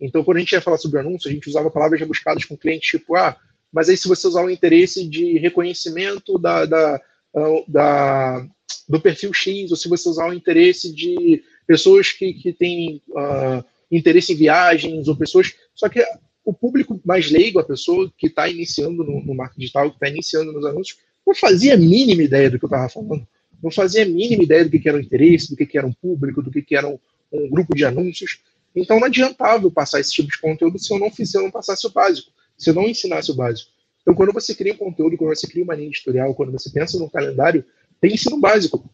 Então, 0.00 0.24
quando 0.24 0.38
a 0.38 0.40
gente 0.40 0.52
ia 0.52 0.60
falar 0.60 0.78
sobre 0.78 0.98
anúncio, 0.98 1.28
a 1.28 1.32
gente 1.32 1.48
usava 1.48 1.70
palavras 1.70 2.00
rebuscadas 2.00 2.44
com 2.44 2.56
clientes, 2.56 2.88
tipo, 2.88 3.14
ah, 3.14 3.36
mas 3.72 3.88
aí 3.88 3.96
se 3.96 4.08
você 4.08 4.26
usar 4.26 4.44
o 4.44 4.50
interesse 4.50 5.06
de 5.06 5.38
reconhecimento 5.38 6.38
da, 6.38 6.64
da, 6.64 7.00
ah, 7.36 7.64
da, 7.68 8.46
do 8.88 9.00
perfil 9.00 9.32
X, 9.32 9.70
ou 9.70 9.76
se 9.76 9.88
você 9.88 10.08
usar 10.08 10.28
o 10.28 10.34
interesse 10.34 10.92
de 10.92 11.42
pessoas 11.66 12.10
que, 12.10 12.32
que 12.32 12.52
têm 12.52 13.00
uh, 13.10 13.64
interesse 13.90 14.32
em 14.32 14.36
viagens, 14.36 15.06
ou 15.06 15.16
pessoas. 15.16 15.54
Só 15.74 15.88
que 15.88 16.04
o 16.44 16.52
público 16.52 17.00
mais 17.04 17.30
leigo, 17.30 17.60
a 17.60 17.64
pessoa 17.64 18.12
que 18.18 18.26
está 18.26 18.48
iniciando 18.48 19.04
no, 19.04 19.24
no 19.24 19.34
marketing 19.34 19.60
digital, 19.60 19.90
que 19.90 19.96
está 19.96 20.08
iniciando 20.08 20.52
nos 20.52 20.64
anúncios, 20.64 20.98
não 21.26 21.34
fazia 21.34 21.74
a 21.74 21.76
mínima 21.76 22.22
ideia 22.22 22.50
do 22.50 22.58
que 22.58 22.64
eu 22.64 22.68
estava 22.68 22.88
falando. 22.88 23.26
Não 23.62 23.70
fazia 23.70 24.02
a 24.02 24.06
mínima 24.06 24.42
ideia 24.42 24.64
do 24.64 24.70
que, 24.70 24.88
era 24.88 24.98
o 24.98 25.00
interesse, 25.00 25.50
do 25.50 25.56
que, 25.56 25.76
era 25.76 25.86
um 25.86 25.92
público, 25.92 26.42
do 26.42 26.50
que, 26.50 26.74
era 26.74 26.88
um, 26.88 26.98
um 27.32 27.48
grupo 27.48 27.74
de 27.74 27.84
anúncios. 27.84 28.40
Então 28.74 29.00
não 29.00 29.06
adiantava 29.06 29.64
eu 29.64 29.70
passar 29.70 30.00
esse 30.00 30.12
tipo 30.12 30.28
de 30.30 30.38
conteúdo 30.38 30.78
se 30.78 30.92
eu 30.92 30.98
não 30.98 31.10
fizesse, 31.10 31.32
se 31.32 31.38
eu 31.38 31.42
não 31.42 31.50
passasse 31.50 31.86
o 31.86 31.90
básico, 31.90 32.30
se 32.56 32.70
eu 32.70 32.74
não 32.74 32.88
ensinasse 32.88 33.30
o 33.30 33.34
básico. 33.34 33.70
Então, 34.02 34.14
quando 34.14 34.32
você 34.32 34.54
cria 34.54 34.72
um 34.72 34.76
conteúdo, 34.76 35.16
quando 35.16 35.36
você 35.36 35.46
cria 35.46 35.62
uma 35.62 35.74
linha 35.74 35.88
editorial, 35.88 36.34
quando 36.34 36.52
você 36.52 36.70
pensa 36.70 36.98
no 36.98 37.10
calendário, 37.10 37.64
tem 38.00 38.14
ensino 38.14 38.38
básico. 38.38 38.90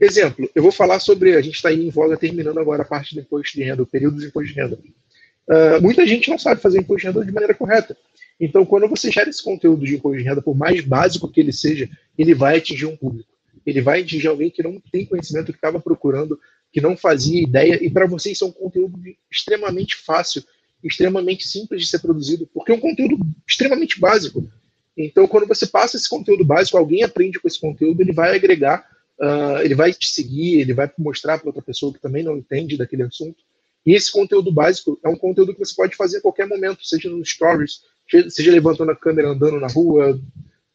Exemplo, 0.00 0.48
eu 0.54 0.62
vou 0.62 0.70
falar 0.70 1.00
sobre, 1.00 1.34
a 1.36 1.40
gente 1.40 1.56
está 1.56 1.70
aí 1.70 1.86
em 1.86 1.90
voga 1.90 2.16
terminando 2.16 2.58
agora 2.58 2.82
a 2.82 2.86
parte 2.86 3.14
do 3.14 3.20
imposto 3.20 3.58
de 3.58 3.64
renda, 3.64 3.82
o 3.82 3.86
período 3.86 4.20
de 4.20 4.26
imposto 4.26 4.52
de 4.52 4.60
renda. 4.60 4.78
Uh, 5.48 5.82
muita 5.82 6.06
gente 6.06 6.30
não 6.30 6.38
sabe 6.38 6.60
fazer 6.60 6.78
imposto 6.78 7.00
de 7.00 7.06
renda 7.08 7.24
de 7.24 7.32
maneira 7.32 7.54
correta. 7.54 7.96
Então, 8.40 8.64
quando 8.64 8.88
você 8.88 9.10
gera 9.10 9.28
esse 9.28 9.42
conteúdo 9.42 9.84
de 9.84 9.96
imposto 9.96 10.18
de 10.18 10.24
renda, 10.24 10.40
por 10.40 10.56
mais 10.56 10.84
básico 10.84 11.28
que 11.28 11.40
ele 11.40 11.52
seja, 11.52 11.90
ele 12.16 12.34
vai 12.34 12.58
atingir 12.58 12.86
um 12.86 12.96
público. 12.96 13.28
Ele 13.68 13.80
vai 13.80 14.00
atingir 14.00 14.28
alguém 14.28 14.50
que 14.50 14.62
não 14.62 14.80
tem 14.92 15.04
conhecimento, 15.04 15.52
que 15.52 15.58
estava 15.58 15.80
procurando, 15.80 16.38
que 16.72 16.80
não 16.80 16.96
fazia 16.96 17.42
ideia, 17.42 17.82
e 17.82 17.90
para 17.90 18.06
vocês 18.06 18.40
é 18.40 18.44
um 18.44 18.52
conteúdo 18.52 18.98
extremamente 19.30 19.96
fácil 19.96 20.42
extremamente 20.82 21.46
simples 21.46 21.82
de 21.82 21.88
ser 21.88 21.98
produzido, 21.98 22.48
porque 22.52 22.72
é 22.72 22.74
um 22.74 22.80
conteúdo 22.80 23.18
extremamente 23.46 23.98
básico. 23.98 24.48
Então, 24.96 25.26
quando 25.26 25.46
você 25.46 25.66
passa 25.66 25.96
esse 25.96 26.08
conteúdo 26.08 26.44
básico, 26.44 26.78
alguém 26.78 27.02
aprende 27.02 27.38
com 27.38 27.48
esse 27.48 27.60
conteúdo, 27.60 28.00
ele 28.00 28.12
vai 28.12 28.34
agregar, 28.34 28.84
uh, 29.20 29.58
ele 29.62 29.74
vai 29.74 29.92
te 29.92 30.06
seguir, 30.08 30.60
ele 30.60 30.74
vai 30.74 30.90
mostrar 30.98 31.38
para 31.38 31.48
outra 31.48 31.62
pessoa 31.62 31.92
que 31.92 32.00
também 32.00 32.22
não 32.22 32.36
entende 32.36 32.76
daquele 32.76 33.02
assunto. 33.02 33.42
E 33.86 33.94
esse 33.94 34.10
conteúdo 34.10 34.52
básico 34.52 34.98
é 35.04 35.08
um 35.08 35.16
conteúdo 35.16 35.52
que 35.52 35.58
você 35.58 35.74
pode 35.74 35.96
fazer 35.96 36.18
a 36.18 36.20
qualquer 36.20 36.46
momento, 36.46 36.84
seja 36.84 37.08
nos 37.08 37.30
stories, 37.30 37.80
seja 38.28 38.50
levantando 38.50 38.90
a 38.90 38.96
câmera, 38.96 39.28
andando 39.28 39.60
na 39.60 39.68
rua, 39.68 40.20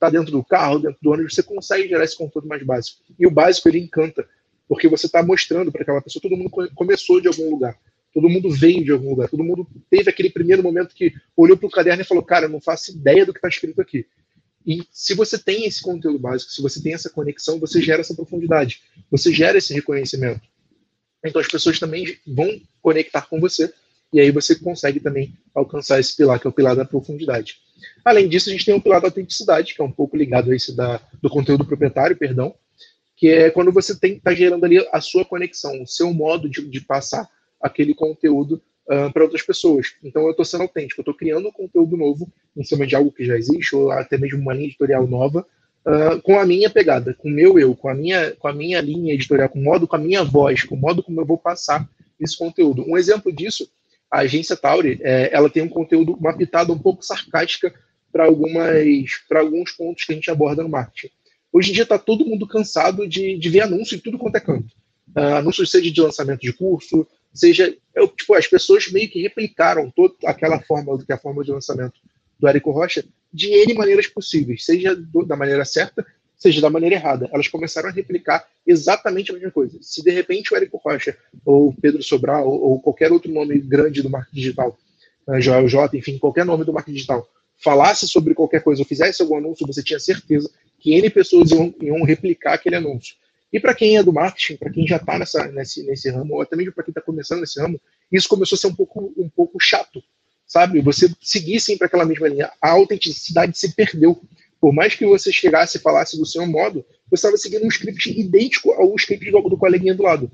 tá 0.06 0.10
dentro 0.10 0.32
do 0.32 0.44
carro, 0.44 0.80
dentro 0.80 0.98
do 1.02 1.12
ônibus, 1.12 1.34
você 1.34 1.44
consegue 1.44 1.88
gerar 1.88 2.04
esse 2.04 2.18
conteúdo 2.18 2.48
mais 2.48 2.62
básico. 2.64 3.02
E 3.18 3.26
o 3.26 3.32
básico 3.32 3.70
ele 3.70 3.80
encanta, 3.80 4.28
porque 4.68 4.88
você 4.88 5.06
está 5.06 5.24
mostrando 5.24 5.72
para 5.72 5.82
aquela 5.82 6.02
pessoa, 6.02 6.22
todo 6.22 6.36
mundo 6.36 6.50
começou 6.76 7.22
de 7.22 7.28
algum 7.28 7.50
lugar. 7.50 7.78
Todo 8.14 8.30
mundo 8.30 8.50
veio 8.52 8.84
de 8.84 8.92
algum 8.92 9.10
lugar, 9.10 9.28
todo 9.28 9.44
mundo 9.44 9.68
teve 9.90 10.10
aquele 10.10 10.30
primeiro 10.30 10.62
momento 10.62 10.94
que 10.94 11.14
olhou 11.36 11.58
para 11.58 11.68
o 11.68 11.72
caderno 11.72 12.04
e 12.04 12.06
falou: 12.06 12.24
Cara, 12.24 12.48
não 12.48 12.62
faço 12.62 12.92
ideia 12.92 13.26
do 13.26 13.34
que 13.34 13.40
está 13.40 13.48
escrito 13.48 13.82
aqui. 13.82 14.06
E 14.66 14.84
se 14.92 15.16
você 15.16 15.38
tem 15.38 15.66
esse 15.66 15.82
conteúdo 15.82 16.20
básico, 16.20 16.52
se 16.52 16.62
você 16.62 16.82
tem 16.82 16.94
essa 16.94 17.10
conexão, 17.10 17.60
você 17.60 17.82
gera 17.82 18.02
essa 18.02 18.14
profundidade, 18.14 18.82
você 19.10 19.34
gera 19.34 19.58
esse 19.58 19.74
reconhecimento. 19.74 20.42
Então 21.26 21.42
as 21.42 21.48
pessoas 21.48 21.80
também 21.80 22.18
vão 22.28 22.62
conectar 22.82 23.28
com 23.28 23.40
você 23.40 23.74
e 24.12 24.20
aí 24.20 24.30
você 24.30 24.56
consegue 24.56 25.00
também 25.00 25.34
alcançar 25.56 26.00
esse 26.00 26.16
pilar, 26.16 26.40
que 26.40 26.46
é 26.46 26.50
o 26.50 26.54
pilar 26.54 26.76
da 26.76 26.86
profundidade. 26.86 27.63
Além 28.04 28.28
disso, 28.28 28.50
a 28.50 28.52
gente 28.52 28.66
tem 28.66 28.76
o 28.76 28.82
pilar 28.82 29.02
da 29.02 29.08
autenticidade, 29.08 29.74
que 29.74 29.82
é 29.82 29.86
um 29.86 29.92
pouco 29.92 30.18
ligado 30.18 30.52
a 30.52 30.56
esse 30.56 30.76
da, 30.76 31.00
do 31.22 31.30
conteúdo 31.30 31.66
proprietário, 31.66 32.18
perdão, 32.18 32.54
que 33.16 33.28
é 33.30 33.50
quando 33.50 33.72
você 33.72 33.94
está 33.94 34.34
gerando 34.34 34.66
ali 34.66 34.86
a 34.92 35.00
sua 35.00 35.24
conexão, 35.24 35.82
o 35.82 35.88
seu 35.88 36.14
modo 36.14 36.50
de, 36.50 36.68
de 36.68 36.82
passar 36.82 37.28
aquele 37.62 37.94
conteúdo 37.94 38.62
uh, 38.88 39.12
para 39.14 39.24
outras 39.24 39.42
pessoas. 39.42 39.96
Então 40.04 40.24
eu 40.24 40.32
estou 40.32 40.46
sendo 40.46 40.64
autêntico, 40.64 41.00
eu 41.00 41.04
estou 41.04 41.14
criando 41.14 41.48
um 41.48 41.52
conteúdo 41.52 41.96
novo 41.96 42.32
em 42.56 42.64
cima 42.64 42.86
de 42.86 42.96
algo 42.96 43.12
que 43.12 43.24
já 43.24 43.38
existe, 43.38 43.76
ou 43.76 43.92
até 43.92 44.18
mesmo 44.18 44.40
uma 44.40 44.54
linha 44.54 44.68
editorial 44.68 45.08
nova, 45.08 45.46
uh, 45.86 46.22
com 46.22 46.40
a 46.40 46.46
minha 46.46 46.70
pegada, 46.70 47.14
com 47.14 47.30
o 47.30 47.32
meu 47.32 47.58
eu, 47.58 47.76
com 47.76 47.88
a 47.88 47.94
minha, 47.94 48.32
com 48.32 48.48
a 48.48 48.54
minha 48.54 48.82
linha 48.82 49.14
editorial, 49.14 49.50
com 49.50 49.60
o 49.60 49.64
modo, 49.64 49.88
com 49.88 49.96
a 49.96 50.00
minha 50.00 50.24
voz, 50.24 50.64
com 50.64 50.76
o 50.76 50.80
modo 50.80 51.02
como 51.02 51.22
eu 51.22 51.26
vou 51.26 51.38
passar 51.38 51.88
esse 52.20 52.38
conteúdo. 52.38 52.84
Um 52.88 52.98
exemplo 52.98 53.32
disso, 53.32 53.70
a 54.14 54.20
agência 54.20 54.56
Tauri, 54.56 55.00
é, 55.02 55.32
ela 55.34 55.50
tem 55.50 55.64
um 55.64 55.68
conteúdo, 55.68 56.14
uma 56.14 56.38
pitada 56.38 56.72
um 56.72 56.78
pouco 56.78 57.04
sarcástica 57.04 57.74
para 58.12 58.26
alguns 58.26 59.72
pontos 59.72 60.06
que 60.06 60.12
a 60.12 60.16
gente 60.16 60.30
aborda 60.30 60.62
no 60.62 60.70
marketing. 60.70 61.12
Hoje 61.52 61.72
em 61.72 61.74
dia 61.74 61.82
está 61.82 61.98
todo 61.98 62.24
mundo 62.24 62.48
cansado 62.48 63.08
de, 63.08 63.40
de 63.40 63.50
ver 63.50 63.62
anúncio 63.62 63.96
em 63.96 64.00
tudo 64.00 64.20
quanto 64.20 64.36
é 64.36 64.40
canto. 64.40 64.68
Uh, 65.18 65.38
anúncios 65.38 65.72
seja 65.72 65.90
de 65.90 66.00
lançamento 66.00 66.42
de 66.42 66.54
curso, 66.54 67.08
seja 67.34 67.76
eu, 67.96 68.08
tipo 68.08 68.36
as 68.36 68.46
pessoas 68.46 68.92
meio 68.92 69.10
que 69.10 69.20
replicaram 69.20 69.90
toda 69.90 70.14
aquela 70.26 70.62
forma 70.62 70.96
que 71.04 71.12
é 71.12 71.16
a 71.16 71.20
forma 71.20 71.44
de 71.44 71.52
lançamento 71.52 72.00
do 72.40 72.48
Érico 72.48 72.70
Rocha 72.70 73.04
de 73.34 73.48
N 73.48 73.74
maneiras 73.74 74.06
possíveis, 74.06 74.64
seja 74.64 74.96
do, 74.96 75.26
da 75.26 75.36
maneira 75.36 75.66
certa, 75.66 76.06
seja 76.44 76.60
da 76.60 76.70
maneira 76.70 76.96
errada. 76.96 77.30
Elas 77.32 77.48
começaram 77.48 77.88
a 77.88 77.92
replicar 77.92 78.46
exatamente 78.68 79.32
a 79.32 79.34
mesma 79.34 79.50
coisa. 79.50 79.78
Se 79.82 80.04
de 80.04 80.12
repente 80.12 80.54
o 80.54 80.58
Érico 80.58 80.78
Rocha, 80.78 81.18
ou 81.46 81.74
Pedro 81.74 82.04
Sobral, 82.04 82.46
ou, 82.46 82.80
qualquer 82.82 83.14
outro 83.14 83.32
nome 83.32 83.58
grande 83.60 84.02
do 84.02 84.10
marketing 84.10 84.36
digital, 84.36 84.78
uh, 85.26 85.40
Joel 85.40 85.70
J, 85.70 85.98
enfim, 85.98 86.18
qualquer 86.18 86.46
nome 86.46 86.66
do 86.66 86.74
marketing 86.74 86.96
digital, 86.96 87.26
falasse 87.58 88.10
sobre 88.10 88.36
qualquer 88.36 88.62
coisa 88.62 88.82
ou 88.82 88.86
fizesse 88.86 89.22
algum 89.22 89.38
anúncio, 89.38 89.66
você 89.66 89.82
tinha 89.82 90.00
certeza 90.00 90.52
que 90.80 90.94
N 90.94 91.10
pessoas 91.10 91.50
iam, 91.52 91.74
iam 91.82 92.04
replicar 92.04 92.56
aquele 92.56 92.76
anúncio. 92.76 93.16
E 93.52 93.58
para 93.58 93.74
quem 93.74 93.96
é 93.96 94.04
do 94.04 94.12
marketing, 94.12 94.58
para 94.58 94.70
quem 94.70 94.86
já 94.86 94.98
está 94.98 95.18
nesse, 95.50 95.84
nesse 95.84 96.10
ramo, 96.10 96.34
ou 96.34 96.42
até 96.42 96.58
mesmo 96.58 96.74
para 96.74 96.84
quem 96.84 96.92
está 96.92 97.00
começando 97.00 97.40
nesse 97.40 97.62
ramo, 97.62 97.80
isso 98.12 98.28
começou 98.28 98.58
a 98.58 98.60
ser 98.60 98.68
um 98.68 98.76
pouco, 98.76 99.14
um 99.16 99.30
pouco 99.30 99.58
chato, 99.62 100.04
sabe? 100.46 100.82
Você 100.82 101.10
seguir 101.22 101.62
sempre 101.62 101.86
aquela 101.86 102.04
mesma 102.04 102.28
linha. 102.28 102.52
A 102.62 102.72
autenticidade 102.72 103.58
se 103.58 103.74
perdeu. 103.74 104.20
Por 104.64 104.72
mais 104.72 104.96
que 104.96 105.06
você 105.06 105.30
chegasse 105.30 105.78
e 105.78 105.82
falasse 105.82 106.18
do 106.18 106.26
seu 106.26 106.48
modo, 106.48 106.86
você 107.12 107.16
estava 107.16 107.36
seguindo 107.36 107.66
um 107.66 107.68
script 107.68 108.18
idêntico 108.18 108.72
ao 108.72 108.96
script 108.96 109.30
do, 109.30 109.42
do 109.42 109.58
coleguinha 109.58 109.94
do 109.94 110.04
lado. 110.04 110.32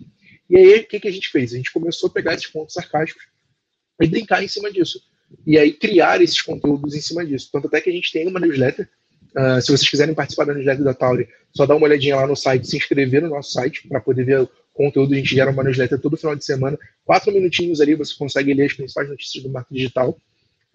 E 0.48 0.56
aí, 0.56 0.82
o 0.82 0.88
que, 0.88 1.00
que 1.00 1.08
a 1.08 1.12
gente 1.12 1.30
fez? 1.30 1.52
A 1.52 1.58
gente 1.58 1.74
começou 1.74 2.10
a 2.10 2.12
pegar 2.12 2.36
esses 2.36 2.46
pontos 2.46 2.76
sarcásticos 2.76 3.24
e 4.00 4.06
brincar 4.06 4.44
em 4.44 4.48
cima 4.48 4.72
disso. 4.72 5.02
E 5.48 5.58
aí, 5.58 5.74
criar 5.74 6.22
esses 6.22 6.40
conteúdos 6.44 6.94
em 6.94 7.02
cima 7.02 7.26
disso. 7.26 7.50
Tanto 7.52 7.66
até 7.66 7.82
que 7.82 7.90
a 7.90 7.94
gente 7.94 8.12
tem 8.12 8.28
uma 8.28 8.40
newsletter 8.40 8.88
Uh, 9.30 9.62
se 9.62 9.68
vocês 9.68 9.88
quiserem 9.88 10.16
participar 10.16 10.46
da 10.46 10.56
newsletter 10.56 10.84
da 10.84 10.94
Tauri, 10.94 11.28
só 11.56 11.64
dá 11.64 11.76
uma 11.76 11.86
olhadinha 11.86 12.16
lá 12.16 12.26
no 12.26 12.36
site, 12.36 12.68
se 12.68 12.76
inscrever 12.78 13.22
no 13.22 13.30
nosso 13.30 13.52
site 13.52 13.88
para 13.88 14.02
poder 14.02 14.24
ver 14.24 14.42
o 14.42 14.50
conteúdo. 14.74 15.14
A 15.14 15.18
gente 15.18 15.36
gera 15.36 15.52
uma 15.52 15.64
newsletter 15.64 16.00
todo 16.00 16.18
final 16.18 16.36
de 16.36 16.44
semana, 16.44 16.80
quatro 17.06 17.32
minutinhos 17.32 17.80
ali, 17.80 17.94
você 17.94 18.16
consegue 18.16 18.54
ler 18.56 18.66
as 18.66 18.74
principais 18.74 19.08
notícias 19.08 19.44
do 19.44 19.50
marketing 19.50 19.76
digital. 19.76 20.20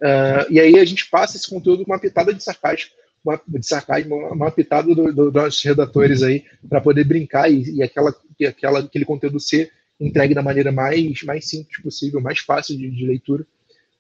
Uh, 0.01 0.47
e 0.51 0.61
aí 0.61 0.79
a 0.79 0.85
gente 0.85 1.09
passa 1.11 1.37
esse 1.37 1.51
conteúdo 1.51 1.85
com 1.85 1.91
uma 1.91 1.99
pitada 1.99 2.33
de 2.33 2.43
sarcasmo, 2.45 2.91
uma, 3.25 3.41
de 3.47 3.67
sarcasmo, 3.67 4.17
uma, 4.17 4.51
pitada 4.51 4.95
dos 4.95 5.15
do, 5.15 5.31
do 5.31 5.33
nossos 5.33 5.63
redatores 5.63 6.23
aí, 6.23 6.45
para 6.69 6.81
poder 6.81 7.05
brincar 7.05 7.51
e, 7.51 7.77
e, 7.77 7.83
aquela, 7.83 8.15
e 8.39 8.47
aquela, 8.47 8.81
aquele 8.81 9.05
conteúdo 9.05 9.41
ser 9.41 9.73
entregue 9.99 10.35
da 10.35 10.43
maneira 10.43 10.71
mais, 10.71 11.23
mais 11.23 11.49
simples 11.49 11.81
possível, 11.81 12.21
mais 12.21 12.41
fácil 12.41 12.77
de, 12.77 12.91
de 12.91 13.07
leitura 13.07 13.47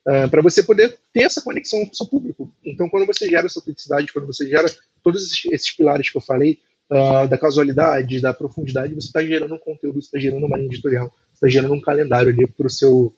uh, 0.07 0.28
para 0.28 0.43
você 0.43 0.62
poder 0.62 0.99
ter 1.12 1.23
essa 1.23 1.40
conexão 1.40 1.85
com 1.85 1.93
o 1.93 1.95
seu 1.95 2.07
público. 2.07 2.52
Então, 2.64 2.88
quando 2.88 3.07
você 3.07 3.28
gera 3.28 3.47
essa 3.47 3.59
autenticidade, 3.59 4.12
quando 4.12 4.26
você 4.26 4.47
gera 4.49 4.66
todos 5.02 5.25
esses, 5.25 5.52
esses 5.52 5.71
pilares 5.75 6.11
que 6.11 6.16
eu 6.16 6.21
falei, 6.21 6.59
uh, 6.90 7.26
da 7.28 7.38
casualidade, 7.38 8.21
da 8.21 8.35
profundidade, 8.35 8.95
você 8.95 9.07
está 9.07 9.23
gerando 9.25 9.54
um 9.54 9.59
conteúdo, 9.59 10.00
você 10.00 10.09
está 10.09 10.19
gerando 10.19 10.47
uma 10.47 10.57
linha 10.57 10.69
editorial, 10.69 11.12
você 11.33 11.47
está 11.47 11.49
gerando 11.49 11.75
um 11.75 11.81
calendário 11.81 12.31
ali 12.31 12.47
para 12.47 12.66
uh, 12.66 13.12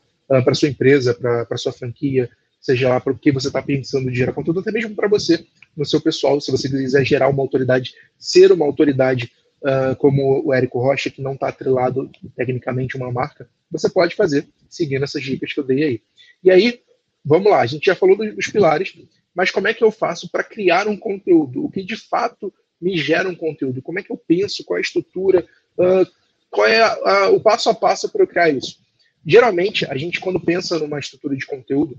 para 0.45 0.55
sua 0.55 0.69
empresa, 0.69 1.15
para 1.15 1.57
sua 1.57 1.73
franquia, 1.73 2.29
seja 2.61 2.89
lá 2.89 3.01
para 3.01 3.13
o 3.13 3.19
que 3.19 3.31
você 3.31 3.47
está 3.47 3.63
pensando 3.63 4.11
de 4.11 4.17
gerar 4.17 4.33
conteúdo, 4.33 4.61
até 4.61 4.73
mesmo 4.73 4.95
para 4.95 5.09
você, 5.09 5.47
no 5.76 5.85
seu 5.85 6.00
pessoal, 6.00 6.40
se 6.40 6.50
você 6.50 6.68
quiser 6.68 7.04
gerar 7.04 7.28
uma 7.28 7.42
autoridade, 7.42 7.95
ser 8.18 8.50
uma 8.50 8.64
autoridade 8.64 9.30
uh, 9.62 9.95
como 9.97 10.42
o 10.45 10.54
Érico 10.54 10.80
Rocha, 10.80 11.11
que 11.11 11.21
não 11.21 11.35
está 11.35 11.49
atrelado 11.49 12.11
tecnicamente 12.35 12.97
uma 12.97 13.12
marca, 13.12 13.49
você 13.71 13.88
pode 13.88 14.14
fazer 14.14 14.49
seguindo 14.68 15.04
essas 15.04 15.23
dicas 15.23 15.52
que 15.52 15.61
eu 15.61 15.64
dei 15.64 15.85
aí. 15.85 16.02
E 16.42 16.50
aí, 16.50 16.80
vamos 17.25 17.50
lá, 17.50 17.61
a 17.61 17.66
gente 17.66 17.87
já 17.87 17.95
falou 17.95 18.16
dos 18.16 18.47
pilares, 18.47 18.95
mas 19.35 19.50
como 19.50 19.68
é 19.68 19.75
que 19.75 19.85
eu 19.85 19.90
faço 19.90 20.30
para 20.30 20.42
criar 20.42 20.88
um 20.88 20.97
conteúdo? 20.97 21.64
O 21.64 21.71
que 21.71 21.83
de 21.83 21.97
fato 21.97 22.52
me 22.80 22.97
gera 22.97 23.28
um 23.28 23.35
conteúdo? 23.35 23.83
Como 23.83 23.99
é 23.99 24.02
que 24.02 24.11
eu 24.11 24.16
penso? 24.16 24.64
Qual 24.64 24.76
é 24.76 24.80
a 24.80 24.83
estrutura? 24.83 25.47
Uh, 25.78 26.06
qual 26.50 26.66
é 26.66 26.80
a, 26.80 26.92
a, 26.92 27.30
o 27.30 27.40
passo 27.40 27.68
a 27.68 27.75
passo 27.75 28.09
para 28.09 28.23
eu 28.23 28.26
criar 28.26 28.50
isso? 28.50 28.78
Geralmente, 29.26 29.85
a 29.87 29.97
gente, 29.97 30.21
quando 30.21 30.40
pensa 30.40 30.78
numa 30.78 30.99
estrutura 30.99 31.37
de 31.37 31.45
conteúdo, 31.45 31.99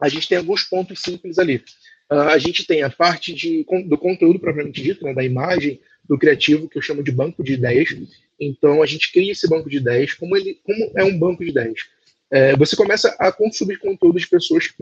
a 0.00 0.08
gente 0.08 0.28
tem 0.28 0.38
alguns 0.38 0.62
pontos 0.64 1.00
simples 1.00 1.38
ali. 1.38 1.62
Uh, 2.10 2.30
a 2.30 2.38
gente 2.38 2.66
tem 2.66 2.82
a 2.82 2.90
parte 2.90 3.34
de, 3.34 3.64
do 3.86 3.98
conteúdo 3.98 4.38
propriamente 4.38 4.82
dito, 4.82 5.04
né, 5.04 5.12
da 5.12 5.24
imagem, 5.24 5.80
do 6.08 6.18
criativo, 6.18 6.68
que 6.68 6.78
eu 6.78 6.82
chamo 6.82 7.02
de 7.02 7.12
banco 7.12 7.44
de 7.44 7.52
ideias. 7.52 7.94
Então, 8.40 8.82
a 8.82 8.86
gente 8.86 9.12
cria 9.12 9.32
esse 9.32 9.48
banco 9.48 9.68
de 9.68 9.76
ideias. 9.76 10.14
Como, 10.14 10.36
ele, 10.36 10.58
como 10.64 10.92
é 10.96 11.04
um 11.04 11.18
banco 11.18 11.44
de 11.44 11.50
ideias? 11.50 11.80
é, 12.30 12.56
você 12.56 12.76
começa 12.76 13.14
a 13.18 13.32
consumir 13.32 13.78
conteúdo 13.78 14.18
de 14.18 14.26
pessoas 14.26 14.66
que 14.66 14.74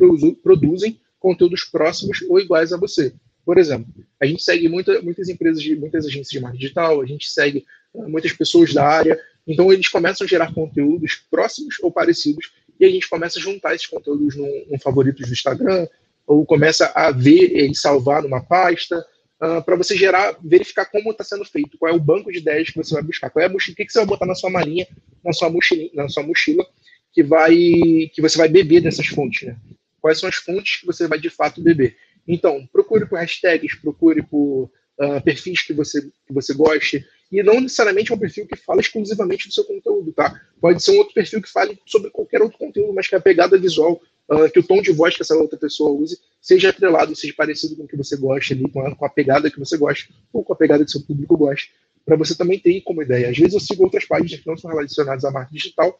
produzem 0.42 1.00
conteúdos 1.18 1.64
próximos 1.64 2.22
ou 2.28 2.40
iguais 2.40 2.72
a 2.72 2.76
você. 2.76 3.12
Por 3.44 3.58
exemplo, 3.58 3.86
a 4.20 4.26
gente 4.26 4.42
segue 4.42 4.68
muita, 4.68 5.00
muitas 5.02 5.28
empresas, 5.28 5.62
de, 5.62 5.76
muitas 5.76 6.04
agências 6.04 6.30
de 6.30 6.40
marketing 6.40 6.62
digital, 6.62 7.00
a 7.00 7.06
gente 7.06 7.30
segue 7.30 7.64
uh, 7.94 8.08
muitas 8.08 8.32
pessoas 8.32 8.74
da 8.74 8.84
área, 8.84 9.18
então 9.46 9.72
eles 9.72 9.88
começam 9.88 10.24
a 10.24 10.28
gerar 10.28 10.52
conteúdos 10.52 11.22
próximos 11.30 11.76
ou 11.80 11.92
parecidos 11.92 12.52
e 12.78 12.84
a 12.84 12.90
gente 12.90 13.08
começa 13.08 13.38
a 13.38 13.42
juntar 13.42 13.74
esses 13.74 13.86
conteúdos 13.86 14.36
no, 14.36 14.46
no 14.68 14.78
favoritos 14.80 15.26
do 15.26 15.32
Instagram 15.32 15.86
ou 16.26 16.44
começa 16.44 16.90
a 16.94 17.10
ver 17.10 17.56
e 17.56 17.74
salvar 17.74 18.22
numa 18.22 18.42
pasta 18.42 18.98
uh, 19.42 19.62
para 19.62 19.76
você 19.76 19.96
gerar, 19.96 20.36
verificar 20.42 20.86
como 20.86 21.10
está 21.10 21.22
sendo 21.22 21.44
feito, 21.44 21.78
qual 21.78 21.92
é 21.92 21.94
o 21.94 22.00
banco 22.00 22.32
de 22.32 22.38
ideias 22.38 22.70
que 22.70 22.76
você 22.76 22.94
vai 22.94 23.02
buscar, 23.02 23.30
qual 23.30 23.42
é 23.42 23.46
a 23.46 23.48
mochila, 23.48 23.74
o 23.74 23.76
que, 23.76 23.86
que 23.86 23.92
você 23.92 23.98
vai 23.98 24.06
botar 24.06 24.26
na 24.26 24.34
sua 24.34 24.50
malinha, 24.50 24.86
na 25.24 25.32
sua 25.32 25.48
mochila, 25.48 25.88
na 25.94 26.08
sua 26.08 26.22
mochila 26.22 26.66
que 27.12 27.22
vai 27.22 27.54
que 28.12 28.20
você 28.20 28.36
vai 28.36 28.48
beber 28.48 28.82
dessas 28.82 29.06
fontes, 29.06 29.48
né? 29.48 29.56
Quais 30.00 30.20
são 30.20 30.28
as 30.28 30.36
fontes 30.36 30.80
que 30.80 30.86
você 30.86 31.08
vai 31.08 31.18
de 31.18 31.30
fato 31.30 31.62
beber? 31.62 31.96
Então, 32.28 32.68
procure 32.70 33.06
por 33.06 33.18
hashtags, 33.18 33.74
procure 33.76 34.22
por 34.22 34.70
uh, 35.00 35.22
perfis 35.24 35.62
que 35.62 35.72
você 35.72 36.02
que 36.02 36.32
você 36.32 36.52
goste 36.52 37.06
e 37.32 37.42
não 37.42 37.60
necessariamente 37.60 38.12
um 38.12 38.18
perfil 38.18 38.46
que 38.46 38.54
fala 38.54 38.80
exclusivamente 38.80 39.48
do 39.48 39.54
seu 39.54 39.64
conteúdo, 39.64 40.12
tá? 40.12 40.40
Pode 40.60 40.82
ser 40.82 40.92
um 40.92 40.98
outro 40.98 41.14
perfil 41.14 41.42
que 41.42 41.50
fale 41.50 41.78
sobre 41.86 42.10
qualquer 42.10 42.42
outro 42.42 42.58
conteúdo, 42.58 42.92
mas 42.92 43.08
que 43.08 43.14
a 43.14 43.20
pegada 43.20 43.58
visual, 43.58 44.00
uh, 44.30 44.50
que 44.50 44.60
o 44.60 44.62
tom 44.62 44.80
de 44.80 44.92
voz 44.92 45.16
que 45.16 45.22
essa 45.22 45.34
outra 45.36 45.58
pessoa 45.58 45.90
use 45.90 46.18
seja 46.40 46.70
atrelado, 46.70 47.14
seja 47.14 47.34
parecido 47.36 47.76
com 47.76 47.84
o 47.84 47.88
que 47.88 47.96
você 47.96 48.16
gosta 48.16 48.54
ali, 48.54 48.68
com 48.70 48.80
a, 48.80 48.94
com 48.94 49.04
a 49.04 49.08
pegada 49.08 49.50
que 49.50 49.58
você 49.58 49.76
gosta 49.76 50.12
ou 50.32 50.44
com 50.44 50.52
a 50.52 50.56
pegada 50.56 50.84
que 50.84 50.90
seu 50.90 51.00
público 51.02 51.36
gosta, 51.36 51.68
para 52.04 52.16
você 52.16 52.36
também 52.36 52.58
ter 52.58 52.80
como 52.82 53.02
ideia. 53.02 53.30
Às 53.30 53.36
vezes 53.36 53.54
eu 53.54 53.60
sigo 53.60 53.84
outras 53.84 54.04
páginas 54.04 54.40
que 54.40 54.46
não 54.46 54.56
são 54.56 54.70
relacionadas 54.70 55.24
à 55.24 55.30
marca 55.30 55.52
digital 55.52 55.98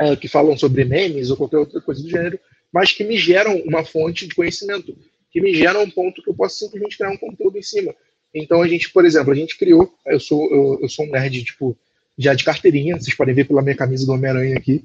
é, 0.00 0.16
que 0.16 0.26
falam 0.26 0.56
sobre 0.56 0.84
memes 0.84 1.30
ou 1.30 1.36
qualquer 1.36 1.58
outra 1.58 1.80
coisa 1.80 2.02
do 2.02 2.10
gênero, 2.10 2.38
mas 2.72 2.92
que 2.92 3.04
me 3.04 3.16
geram 3.16 3.56
uma 3.60 3.84
fonte 3.84 4.26
de 4.26 4.34
conhecimento, 4.34 4.96
que 5.30 5.40
me 5.40 5.54
geram 5.54 5.82
um 5.82 5.90
ponto 5.90 6.22
que 6.22 6.30
eu 6.30 6.34
posso 6.34 6.58
simplesmente 6.58 6.96
criar 6.96 7.10
um 7.10 7.16
conteúdo 7.16 7.56
em 7.56 7.62
cima. 7.62 7.94
Então 8.34 8.62
a 8.62 8.68
gente, 8.68 8.90
por 8.90 9.04
exemplo, 9.04 9.32
a 9.32 9.36
gente 9.36 9.56
criou, 9.58 9.92
eu 10.06 10.18
sou 10.18 10.50
eu, 10.50 10.78
eu 10.82 10.88
sou 10.88 11.04
um 11.04 11.10
nerd 11.10 11.44
tipo 11.44 11.76
já 12.18 12.34
de 12.34 12.44
carteirinha, 12.44 12.98
vocês 12.98 13.14
podem 13.14 13.34
ver 13.34 13.46
pela 13.46 13.62
minha 13.62 13.76
camisa 13.76 14.04
do 14.06 14.12
Homem-Aranha 14.12 14.56
aqui. 14.56 14.84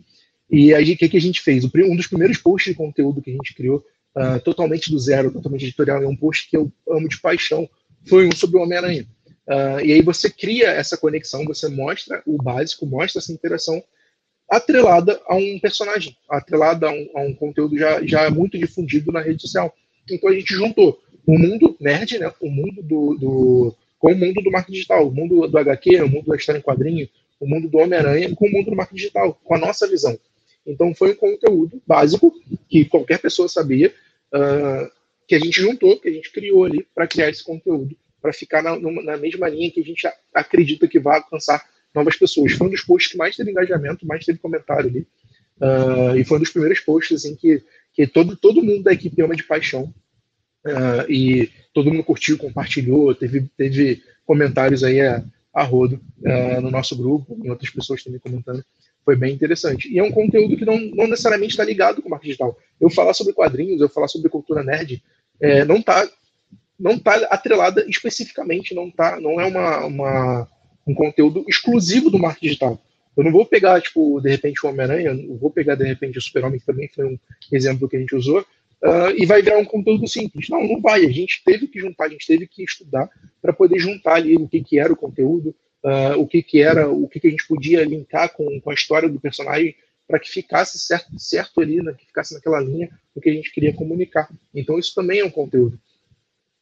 E 0.49 0.73
aí 0.73 0.93
o 0.93 0.97
que, 0.97 1.09
que 1.09 1.17
a 1.17 1.21
gente 1.21 1.41
fez? 1.41 1.65
Um 1.65 1.95
dos 1.95 2.07
primeiros 2.07 2.37
posts 2.37 2.71
de 2.71 2.77
conteúdo 2.77 3.21
que 3.21 3.31
a 3.31 3.33
gente 3.33 3.53
criou, 3.53 3.83
uh, 4.15 4.39
totalmente 4.43 4.89
do 4.89 4.99
zero, 4.99 5.31
totalmente 5.31 5.63
editorial, 5.63 6.01
é 6.01 6.07
um 6.07 6.15
post 6.15 6.49
que 6.49 6.55
eu 6.55 6.71
amo 6.89 7.07
de 7.09 7.19
paixão, 7.19 7.69
foi 8.07 8.27
um 8.27 8.31
sobre 8.31 8.57
o 8.57 8.61
Homem-Aranha. 8.61 9.05
Uh, 9.47 9.79
e 9.83 9.93
aí 9.93 10.01
você 10.01 10.29
cria 10.29 10.67
essa 10.67 10.97
conexão, 10.97 11.45
você 11.45 11.67
mostra 11.67 12.21
o 12.25 12.41
básico, 12.41 12.85
mostra 12.85 13.19
essa 13.19 13.31
interação 13.31 13.81
atrelada 14.49 15.19
a 15.25 15.35
um 15.35 15.59
personagem, 15.59 16.15
atrelada 16.29 16.87
a 16.87 16.91
um, 16.91 17.09
a 17.15 17.21
um 17.21 17.33
conteúdo 17.33 17.77
já, 17.77 18.05
já 18.05 18.29
muito 18.29 18.57
difundido 18.57 19.11
na 19.11 19.21
rede 19.21 19.41
social. 19.41 19.73
Então 20.09 20.29
a 20.29 20.33
gente 20.33 20.53
juntou 20.53 20.99
o 21.25 21.37
mundo 21.37 21.75
nerd, 21.79 22.17
né, 22.17 22.31
o 22.39 22.49
mundo 22.49 22.81
do, 22.81 23.15
do 23.15 23.75
com 23.99 24.11
o 24.11 24.15
mundo 24.15 24.41
do 24.41 24.51
marketing 24.51 24.73
digital, 24.73 25.07
o 25.07 25.11
mundo 25.11 25.47
do 25.47 25.57
HQ, 25.57 26.01
o 26.01 26.09
mundo 26.09 26.27
da 26.27 26.35
história 26.35 26.59
em 26.59 26.61
quadrinho, 26.61 27.09
o 27.39 27.47
mundo 27.47 27.67
do 27.67 27.77
Homem-Aranha, 27.77 28.33
com 28.35 28.47
o 28.47 28.51
mundo 28.51 28.69
do 28.69 28.75
marketing 28.75 28.97
digital, 28.97 29.39
com 29.43 29.55
a 29.55 29.57
nossa 29.57 29.87
visão. 29.87 30.17
Então 30.67 30.93
foi 30.93 31.13
um 31.13 31.15
conteúdo 31.15 31.81
básico 31.87 32.33
que 32.69 32.85
qualquer 32.85 33.19
pessoa 33.19 33.47
sabia, 33.47 33.93
uh, 34.33 34.91
que 35.27 35.35
a 35.35 35.39
gente 35.39 35.61
juntou, 35.61 35.99
que 35.99 36.09
a 36.09 36.11
gente 36.11 36.31
criou 36.31 36.65
ali 36.65 36.85
para 36.93 37.07
criar 37.07 37.29
esse 37.29 37.43
conteúdo, 37.43 37.95
para 38.21 38.33
ficar 38.33 38.61
na, 38.61 38.77
na 38.77 39.17
mesma 39.17 39.47
linha 39.47 39.71
que 39.71 39.79
a 39.79 39.83
gente 39.83 40.07
acredita 40.33 40.87
que 40.87 40.99
vai 40.99 41.17
alcançar 41.17 41.65
novas 41.95 42.17
pessoas. 42.17 42.51
Foi 42.51 42.67
um 42.67 42.71
dos 42.71 42.81
posts 42.81 43.11
que 43.11 43.17
mais 43.17 43.35
teve 43.35 43.51
engajamento, 43.51 44.05
mais 44.05 44.25
teve 44.25 44.39
comentário 44.39 44.89
ali. 44.89 45.07
Uh, 45.59 46.15
e 46.17 46.23
foi 46.23 46.37
um 46.37 46.41
dos 46.41 46.51
primeiros 46.51 46.79
posts 46.81 47.25
assim, 47.25 47.35
que, 47.35 47.63
que 47.93 48.05
todo, 48.05 48.35
todo 48.35 48.61
mundo 48.61 48.83
da 48.83 48.93
equipe 48.93 49.21
ama 49.21 49.35
de 49.35 49.43
paixão. 49.43 49.93
Uh, 50.65 51.09
e 51.09 51.49
todo 51.73 51.91
mundo 51.91 52.03
curtiu, 52.03 52.37
compartilhou, 52.37 53.15
teve, 53.15 53.49
teve 53.55 54.03
comentários 54.25 54.83
aí 54.83 55.01
a, 55.01 55.23
a 55.53 55.63
rodo 55.63 55.99
uh, 56.19 56.61
no 56.61 56.69
nosso 56.69 56.95
grupo, 56.95 57.39
em 57.43 57.49
outras 57.49 57.71
pessoas 57.71 58.03
também 58.03 58.19
comentando. 58.19 58.63
Foi 59.07 59.15
bem 59.15 59.33
interessante. 59.33 59.89
E 59.89 59.97
é 59.97 60.03
um 60.03 60.11
conteúdo 60.11 60.57
que 60.57 60.65
não, 60.65 60.77
não 60.77 61.07
necessariamente 61.07 61.51
está 61.51 61.63
ligado 61.63 62.01
com 62.01 62.09
o 62.09 62.11
marketing 62.11 62.31
digital. 62.31 62.57
Eu 62.77 62.89
falar 62.89 63.13
sobre 63.13 63.31
quadrinhos, 63.31 63.79
eu 63.79 63.87
falar 63.87 64.09
sobre 64.09 64.27
cultura 64.27 64.61
nerd, 64.61 65.01
é, 65.39 65.63
não 65.63 65.77
está 65.77 66.05
não 66.77 66.99
tá 66.99 67.15
atrelada 67.29 67.85
especificamente, 67.87 68.75
não, 68.75 68.91
tá, 68.91 69.17
não 69.21 69.39
é 69.39 69.45
uma, 69.45 69.85
uma, 69.85 70.47
um 70.85 70.93
conteúdo 70.93 71.45
exclusivo 71.47 72.09
do 72.09 72.19
marketing 72.19 72.47
digital. 72.47 72.81
Eu 73.15 73.23
não 73.23 73.31
vou 73.31 73.45
pegar, 73.45 73.79
tipo, 73.79 74.19
de 74.19 74.29
repente 74.29 74.59
o 74.65 74.69
Homem-Aranha, 74.69 75.13
não 75.13 75.37
vou 75.37 75.51
pegar, 75.51 75.75
de 75.75 75.85
repente, 75.85 76.17
o 76.17 76.21
Super-Homem, 76.21 76.59
que 76.59 76.65
também 76.65 76.89
foi 76.93 77.05
um 77.05 77.17
exemplo 77.49 77.87
que 77.87 77.95
a 77.95 77.99
gente 78.01 78.13
usou, 78.13 78.41
uh, 78.41 79.09
e 79.15 79.25
vai 79.25 79.41
virar 79.41 79.57
um 79.57 79.63
conteúdo 79.63 80.05
simples. 80.05 80.49
Não, 80.49 80.67
não 80.67 80.81
vai. 80.81 81.05
A 81.05 81.11
gente 81.11 81.41
teve 81.45 81.65
que 81.65 81.79
juntar, 81.79 82.07
a 82.07 82.09
gente 82.09 82.27
teve 82.27 82.45
que 82.45 82.61
estudar 82.61 83.09
para 83.41 83.53
poder 83.53 83.79
juntar 83.79 84.15
ali 84.15 84.35
o 84.35 84.49
que, 84.49 84.61
que 84.61 84.77
era 84.77 84.91
o 84.91 84.97
conteúdo, 84.97 85.55
uh, 85.83 86.19
o 86.19 86.27
que, 86.27 86.41
que 86.41 86.61
era, 86.61 86.89
o 86.89 87.07
que, 87.07 87.19
que 87.19 87.27
a 87.27 87.31
gente 87.31 87.47
podia 87.47 87.83
linkar 87.83 88.33
com, 88.33 88.59
com 88.59 88.69
a 88.69 88.73
história 88.73 89.09
do 89.09 89.19
personagem 89.19 89.75
para 90.07 90.19
que 90.19 90.29
ficasse 90.29 90.79
certo, 90.79 91.19
certo 91.19 91.59
ali, 91.59 91.81
né, 91.81 91.93
que 91.97 92.05
ficasse 92.05 92.33
naquela 92.33 92.61
linha 92.61 92.89
o 93.13 93.19
que 93.19 93.29
a 93.29 93.33
gente 93.33 93.51
queria 93.51 93.73
comunicar. 93.73 94.29
Então, 94.55 94.79
isso 94.79 94.95
também 94.95 95.19
é 95.19 95.25
um 95.25 95.29
conteúdo. 95.29 95.77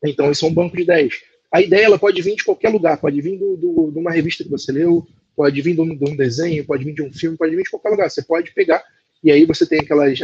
Então, 0.04 0.32
isso 0.32 0.46
é 0.46 0.50
um 0.50 0.54
banco 0.54 0.76
de 0.76 0.84
ideias. 0.84 1.22
A 1.52 1.62
ideia 1.62 1.86
ela 1.86 2.00
pode 2.00 2.22
vir 2.22 2.36
de 2.36 2.44
qualquer 2.44 2.70
lugar, 2.70 2.98
pode 2.98 3.22
vir 3.22 3.38
do, 3.38 3.56
do, 3.56 3.92
de 3.92 4.00
uma 4.00 4.12
revista 4.12 4.44
que 4.44 4.50
você 4.50 4.72
leu, 4.72 5.08
pode 5.36 5.62
vir 5.62 5.76
de 5.76 5.82
um, 5.82 5.96
de 5.96 6.10
um, 6.10 6.16
desenho, 6.16 6.66
pode 6.66 6.84
vir 6.84 6.94
de 6.94 7.04
um 7.04 7.14
filme, 7.14 7.38
pode 7.38 7.56
vir 7.56 7.64
de 7.64 7.70
qualquer 7.70 7.90
lugar. 7.90 8.10
Você 8.10 8.24
pode 8.24 8.52
pegar 8.52 8.84
e 9.24 9.32
aí 9.32 9.46
você 9.46 9.66
tem 9.66 9.80
aquelas, 9.80 10.20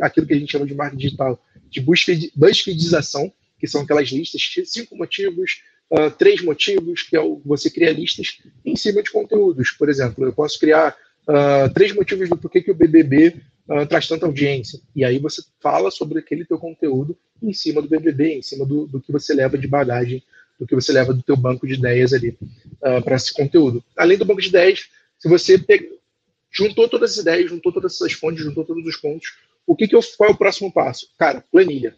aquilo 0.00 0.26
que 0.26 0.34
a 0.34 0.38
gente 0.38 0.52
chama 0.52 0.66
de 0.66 0.74
marketing 0.74 1.02
digital, 1.02 1.42
de 1.68 1.80
BuzzFeedização, 1.80 3.32
que 3.58 3.66
são 3.66 3.82
aquelas 3.82 4.08
listas, 4.08 4.42
cinco 4.64 4.96
motivos, 4.96 5.62
uh, 5.90 6.10
três 6.10 6.42
motivos, 6.42 7.02
que 7.02 7.16
é 7.16 7.20
o, 7.20 7.40
você 7.44 7.70
cria 7.70 7.92
listas 7.92 8.38
em 8.64 8.76
cima 8.76 9.02
de 9.02 9.10
conteúdos. 9.10 9.70
Por 9.70 9.88
exemplo, 9.88 10.24
eu 10.24 10.32
posso 10.32 10.58
criar 10.58 10.96
uh, 11.28 11.72
três 11.72 11.94
motivos 11.94 12.28
do 12.28 12.36
porquê 12.36 12.62
que 12.62 12.70
o 12.70 12.74
BBB 12.74 13.36
uh, 13.68 13.74
ah, 13.80 13.86
traz 13.86 14.06
tanta 14.06 14.26
audiência. 14.26 14.80
E 14.94 15.04
aí 15.04 15.18
você 15.18 15.42
fala 15.60 15.90
sobre 15.90 16.18
aquele 16.18 16.44
teu 16.44 16.58
conteúdo 16.58 17.16
em 17.42 17.52
cima 17.52 17.82
do 17.82 17.88
BBB, 17.88 18.34
em 18.34 18.42
cima 18.42 18.64
do, 18.64 18.86
do 18.86 19.00
que 19.00 19.12
você 19.12 19.34
leva 19.34 19.58
de 19.58 19.66
bagagem, 19.68 20.22
do 20.58 20.66
que 20.66 20.74
você 20.74 20.92
leva 20.92 21.12
do 21.12 21.22
teu 21.22 21.36
banco 21.36 21.66
de 21.66 21.74
ideias 21.74 22.12
ali 22.12 22.36
para 23.04 23.16
esse 23.16 23.32
conteúdo. 23.32 23.84
Além 23.94 24.16
do 24.16 24.24
banco 24.24 24.40
de 24.40 24.48
ideias, 24.48 24.88
se 25.18 25.28
você 25.28 25.58
pega, 25.58 25.86
juntou 26.50 26.88
todas 26.88 27.12
as 27.12 27.16
ideias, 27.18 27.50
juntou 27.50 27.72
todas 27.72 27.94
essas 27.94 28.12
fontes, 28.12 28.42
juntou 28.42 28.64
todos 28.64 28.86
os 28.86 28.96
pontos. 28.96 29.34
O 29.66 29.76
que, 29.76 29.86
que 29.86 29.94
eu, 29.94 30.00
qual 30.16 30.30
é 30.30 30.32
o 30.32 30.36
próximo 30.36 30.72
passo? 30.72 31.08
Cara, 31.18 31.44
planilha. 31.50 31.94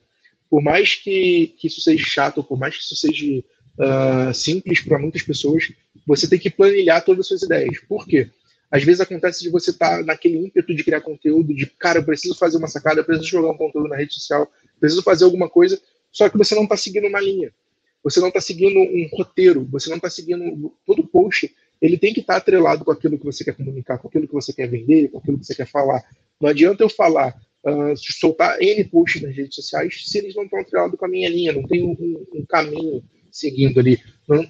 Por 0.51 0.63
mais 0.63 0.95
que, 0.95 1.55
que 1.59 1.67
isso 1.67 1.81
seja 1.81 2.05
chato, 2.05 2.43
por 2.43 2.59
mais 2.59 2.77
que 2.77 2.83
isso 2.83 2.97
seja 2.97 3.45
uh, 3.79 4.35
simples 4.35 4.81
para 4.81 4.99
muitas 4.99 5.23
pessoas, 5.23 5.73
você 6.07 6.29
tem 6.29 6.39
que 6.39 6.51
planilhar 6.51 7.05
todas 7.05 7.21
as 7.21 7.29
suas 7.29 7.43
ideias. 7.43 7.79
Por 7.89 8.07
quê? 8.07 8.31
Às 8.71 8.85
vezes 8.85 9.01
acontece 9.01 9.43
de 9.43 9.49
você 9.49 9.71
estar 9.71 9.99
tá 9.99 10.05
naquele 10.05 10.39
ímpeto 10.39 10.75
de 10.75 10.85
criar 10.85 11.01
conteúdo, 11.01 11.55
de 11.55 11.67
cara, 11.67 12.01
eu 12.01 12.05
preciso 12.05 12.35
fazer 12.37 12.59
uma 12.59 12.69
sacada, 12.69 13.01
eu 13.01 13.05
preciso 13.05 13.29
jogar 13.29 13.51
um 13.51 13.57
conteúdo 13.57 13.89
na 13.89 13.97
rede 13.97 14.15
social, 14.15 14.51
preciso 14.79 15.03
fazer 15.03 15.25
alguma 15.25 15.49
coisa, 15.49 15.81
só 16.13 16.29
que 16.29 16.37
você 16.37 16.55
não 16.55 16.65
está 16.65 16.77
seguindo 16.77 17.07
uma 17.07 17.21
linha, 17.21 17.51
você 18.05 18.21
não 18.21 18.29
está 18.29 18.41
seguindo 18.41 18.79
um 18.79 19.09
roteiro, 19.13 19.67
você 19.71 19.89
não 19.89 19.97
está 19.97 20.11
seguindo 20.11 20.73
todo 20.85 21.07
post 21.07 21.51
ele 21.81 21.97
tem 21.97 22.13
que 22.13 22.21
estar 22.21 22.37
atrelado 22.37 22.85
com 22.85 22.91
aquilo 22.91 23.19
que 23.19 23.25
você 23.25 23.45
quer 23.45 23.55
comunicar, 23.55 23.99
com 23.99 24.09
aquilo 24.09 24.27
que 24.27 24.35
você 24.35 24.53
quer 24.53 24.69
vender, 24.69 25.09
com 25.09 25.19
aquilo 25.19 25.39
que 25.39 25.47
você 25.47 25.55
quer 25.55 25.67
falar. 25.67 26.03
Não 26.41 26.49
adianta 26.49 26.83
eu 26.83 26.89
falar, 26.89 27.41
uh, 27.65 27.97
soltar 27.97 28.61
N 28.61 28.85
posts 28.85 29.23
nas 29.23 29.35
redes 29.35 29.55
sociais 29.55 30.03
se 30.05 30.19
eles 30.19 30.35
não 30.35 30.45
estão 30.45 30.59
atrelados 30.59 30.99
com 30.99 31.05
a 31.05 31.09
minha 31.09 31.29
linha, 31.29 31.53
não 31.53 31.63
tem 31.63 31.83
um, 31.85 32.27
um 32.35 32.45
caminho 32.47 33.03
seguindo 33.39 33.79
ali. 33.81 34.01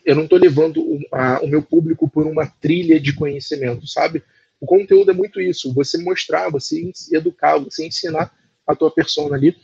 Eu 0.05 0.17
não 0.17 0.25
estou 0.25 0.39
levando 0.39 0.81
o, 0.81 1.01
a, 1.13 1.41
o 1.41 1.47
meu 1.47 1.63
público 1.63 2.09
por 2.09 2.27
uma 2.27 2.47
trilha 2.47 2.99
de 2.99 3.15
conhecimento, 3.15 3.87
sabe? 3.87 4.23
O 4.61 4.67
conteúdo 4.67 5.11
é 5.11 5.15
muito 5.15 5.41
isso, 5.41 5.73
você 5.73 5.99
mostrar, 5.99 6.51
você 6.51 6.91
educar, 7.13 7.59
você 7.59 7.87
ensinar 7.87 8.33
a 8.67 8.75
tua 8.75 8.91
persona 8.91 9.37
ali 9.37 9.57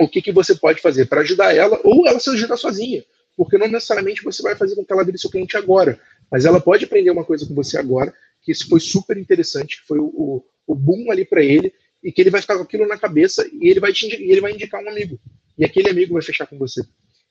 o 0.00 0.08
que, 0.08 0.20
que 0.20 0.32
você 0.32 0.54
pode 0.54 0.80
fazer 0.80 1.06
para 1.06 1.20
ajudar 1.20 1.54
ela 1.54 1.80
ou 1.84 2.06
ela 2.06 2.18
se 2.18 2.28
ajudar 2.30 2.56
sozinha. 2.56 3.04
Porque 3.36 3.56
não 3.56 3.68
necessariamente 3.68 4.22
você 4.22 4.42
vai 4.42 4.56
fazer 4.56 4.74
com 4.74 4.84
que 4.84 4.92
ela 4.92 5.06
seu 5.16 5.30
cliente 5.30 5.56
agora. 5.56 5.98
Mas 6.30 6.44
ela 6.44 6.60
pode 6.60 6.84
aprender 6.84 7.10
uma 7.10 7.24
coisa 7.24 7.46
com 7.46 7.54
você 7.54 7.78
agora, 7.78 8.12
que 8.42 8.52
isso 8.52 8.68
foi 8.68 8.80
super 8.80 9.16
interessante, 9.16 9.80
que 9.80 9.86
foi 9.86 9.98
o, 9.98 10.06
o, 10.06 10.44
o 10.66 10.74
boom 10.74 11.10
ali 11.10 11.24
para 11.24 11.42
ele, 11.42 11.72
e 12.02 12.10
que 12.10 12.20
ele 12.20 12.30
vai 12.30 12.40
ficar 12.40 12.56
com 12.56 12.62
aquilo 12.62 12.86
na 12.86 12.98
cabeça 12.98 13.48
e 13.52 13.68
ele 13.68 13.78
vai, 13.78 13.92
te, 13.92 14.06
ele 14.06 14.40
vai 14.40 14.52
indicar 14.52 14.82
um 14.82 14.88
amigo. 14.88 15.18
E 15.56 15.64
aquele 15.64 15.88
amigo 15.88 16.14
vai 16.14 16.22
fechar 16.22 16.46
com 16.46 16.58
você. 16.58 16.82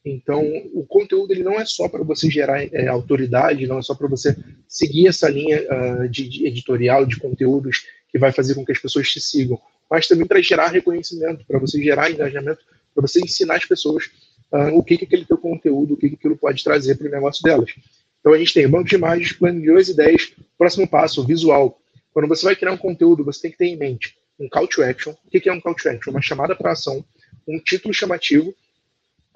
Então, 0.03 0.43
o 0.73 0.83
conteúdo 0.85 1.31
ele 1.31 1.43
não 1.43 1.59
é 1.59 1.65
só 1.65 1.87
para 1.87 2.03
você 2.03 2.29
gerar 2.29 2.63
é, 2.73 2.87
autoridade, 2.87 3.67
não 3.67 3.77
é 3.77 3.81
só 3.81 3.93
para 3.93 4.07
você 4.07 4.35
seguir 4.67 5.07
essa 5.07 5.29
linha 5.29 5.61
uh, 5.61 6.09
de, 6.09 6.27
de, 6.27 6.47
editorial, 6.47 7.05
de 7.05 7.17
conteúdos 7.17 7.85
que 8.09 8.17
vai 8.17 8.31
fazer 8.31 8.55
com 8.55 8.65
que 8.65 8.71
as 8.71 8.79
pessoas 8.79 9.07
te 9.09 9.21
sigam, 9.21 9.59
mas 9.89 10.07
também 10.07 10.25
para 10.25 10.41
gerar 10.41 10.67
reconhecimento, 10.69 11.45
para 11.45 11.59
você 11.59 11.81
gerar 11.81 12.09
engajamento, 12.09 12.61
para 12.95 13.01
você 13.01 13.19
ensinar 13.19 13.57
as 13.57 13.65
pessoas 13.65 14.09
uh, 14.51 14.75
o 14.75 14.83
que, 14.83 14.97
que 14.97 15.05
aquele 15.05 15.25
teu 15.25 15.37
conteúdo, 15.37 15.93
o 15.93 15.97
que, 15.97 16.09
que 16.09 16.15
aquilo 16.15 16.35
pode 16.35 16.63
trazer 16.63 16.95
para 16.95 17.07
o 17.07 17.11
negócio 17.11 17.43
delas. 17.43 17.71
Então 18.19 18.33
a 18.33 18.37
gente 18.37 18.53
tem 18.53 18.67
banco 18.67 18.89
de 18.89 18.95
imagens, 18.95 19.33
planilhões 19.33 19.87
e 19.87 19.91
ideias. 19.91 20.31
Próximo 20.57 20.87
passo, 20.87 21.25
visual. 21.25 21.79
Quando 22.13 22.27
você 22.27 22.45
vai 22.45 22.55
criar 22.55 22.71
um 22.71 22.77
conteúdo, 22.77 23.23
você 23.23 23.41
tem 23.43 23.51
que 23.51 23.57
ter 23.57 23.65
em 23.65 23.77
mente 23.77 24.15
um 24.39 24.49
call 24.49 24.67
to 24.67 24.83
action. 24.83 25.13
O 25.25 25.29
que 25.29 25.47
é 25.47 25.53
um 25.53 25.61
call 25.61 25.75
to 25.75 25.89
action? 25.89 26.11
Uma 26.11 26.21
chamada 26.21 26.55
para 26.55 26.71
ação, 26.71 27.03
um 27.47 27.59
título 27.59 27.93
chamativo 27.93 28.53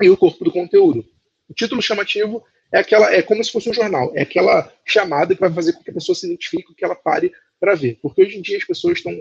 e 0.01 0.09
o 0.09 0.17
corpo 0.17 0.43
do 0.43 0.51
conteúdo. 0.51 1.05
O 1.49 1.53
título 1.53 1.81
chamativo 1.81 2.43
é 2.71 2.79
aquela, 2.79 3.13
é 3.13 3.21
como 3.21 3.43
se 3.43 3.51
fosse 3.51 3.69
um 3.69 3.73
jornal, 3.73 4.11
é 4.15 4.21
aquela 4.21 4.71
chamada 4.83 5.35
que 5.35 5.41
vai 5.41 5.51
fazer 5.51 5.73
com 5.73 5.83
que 5.83 5.91
a 5.91 5.93
pessoa 5.93 6.15
se 6.15 6.25
identifique, 6.25 6.73
que 6.73 6.83
ela 6.83 6.95
pare 6.95 7.31
para 7.59 7.75
ver. 7.75 7.97
Porque 8.01 8.21
hoje 8.21 8.37
em 8.37 8.41
dia 8.41 8.57
as 8.57 8.65
pessoas 8.65 8.97
estão 8.97 9.13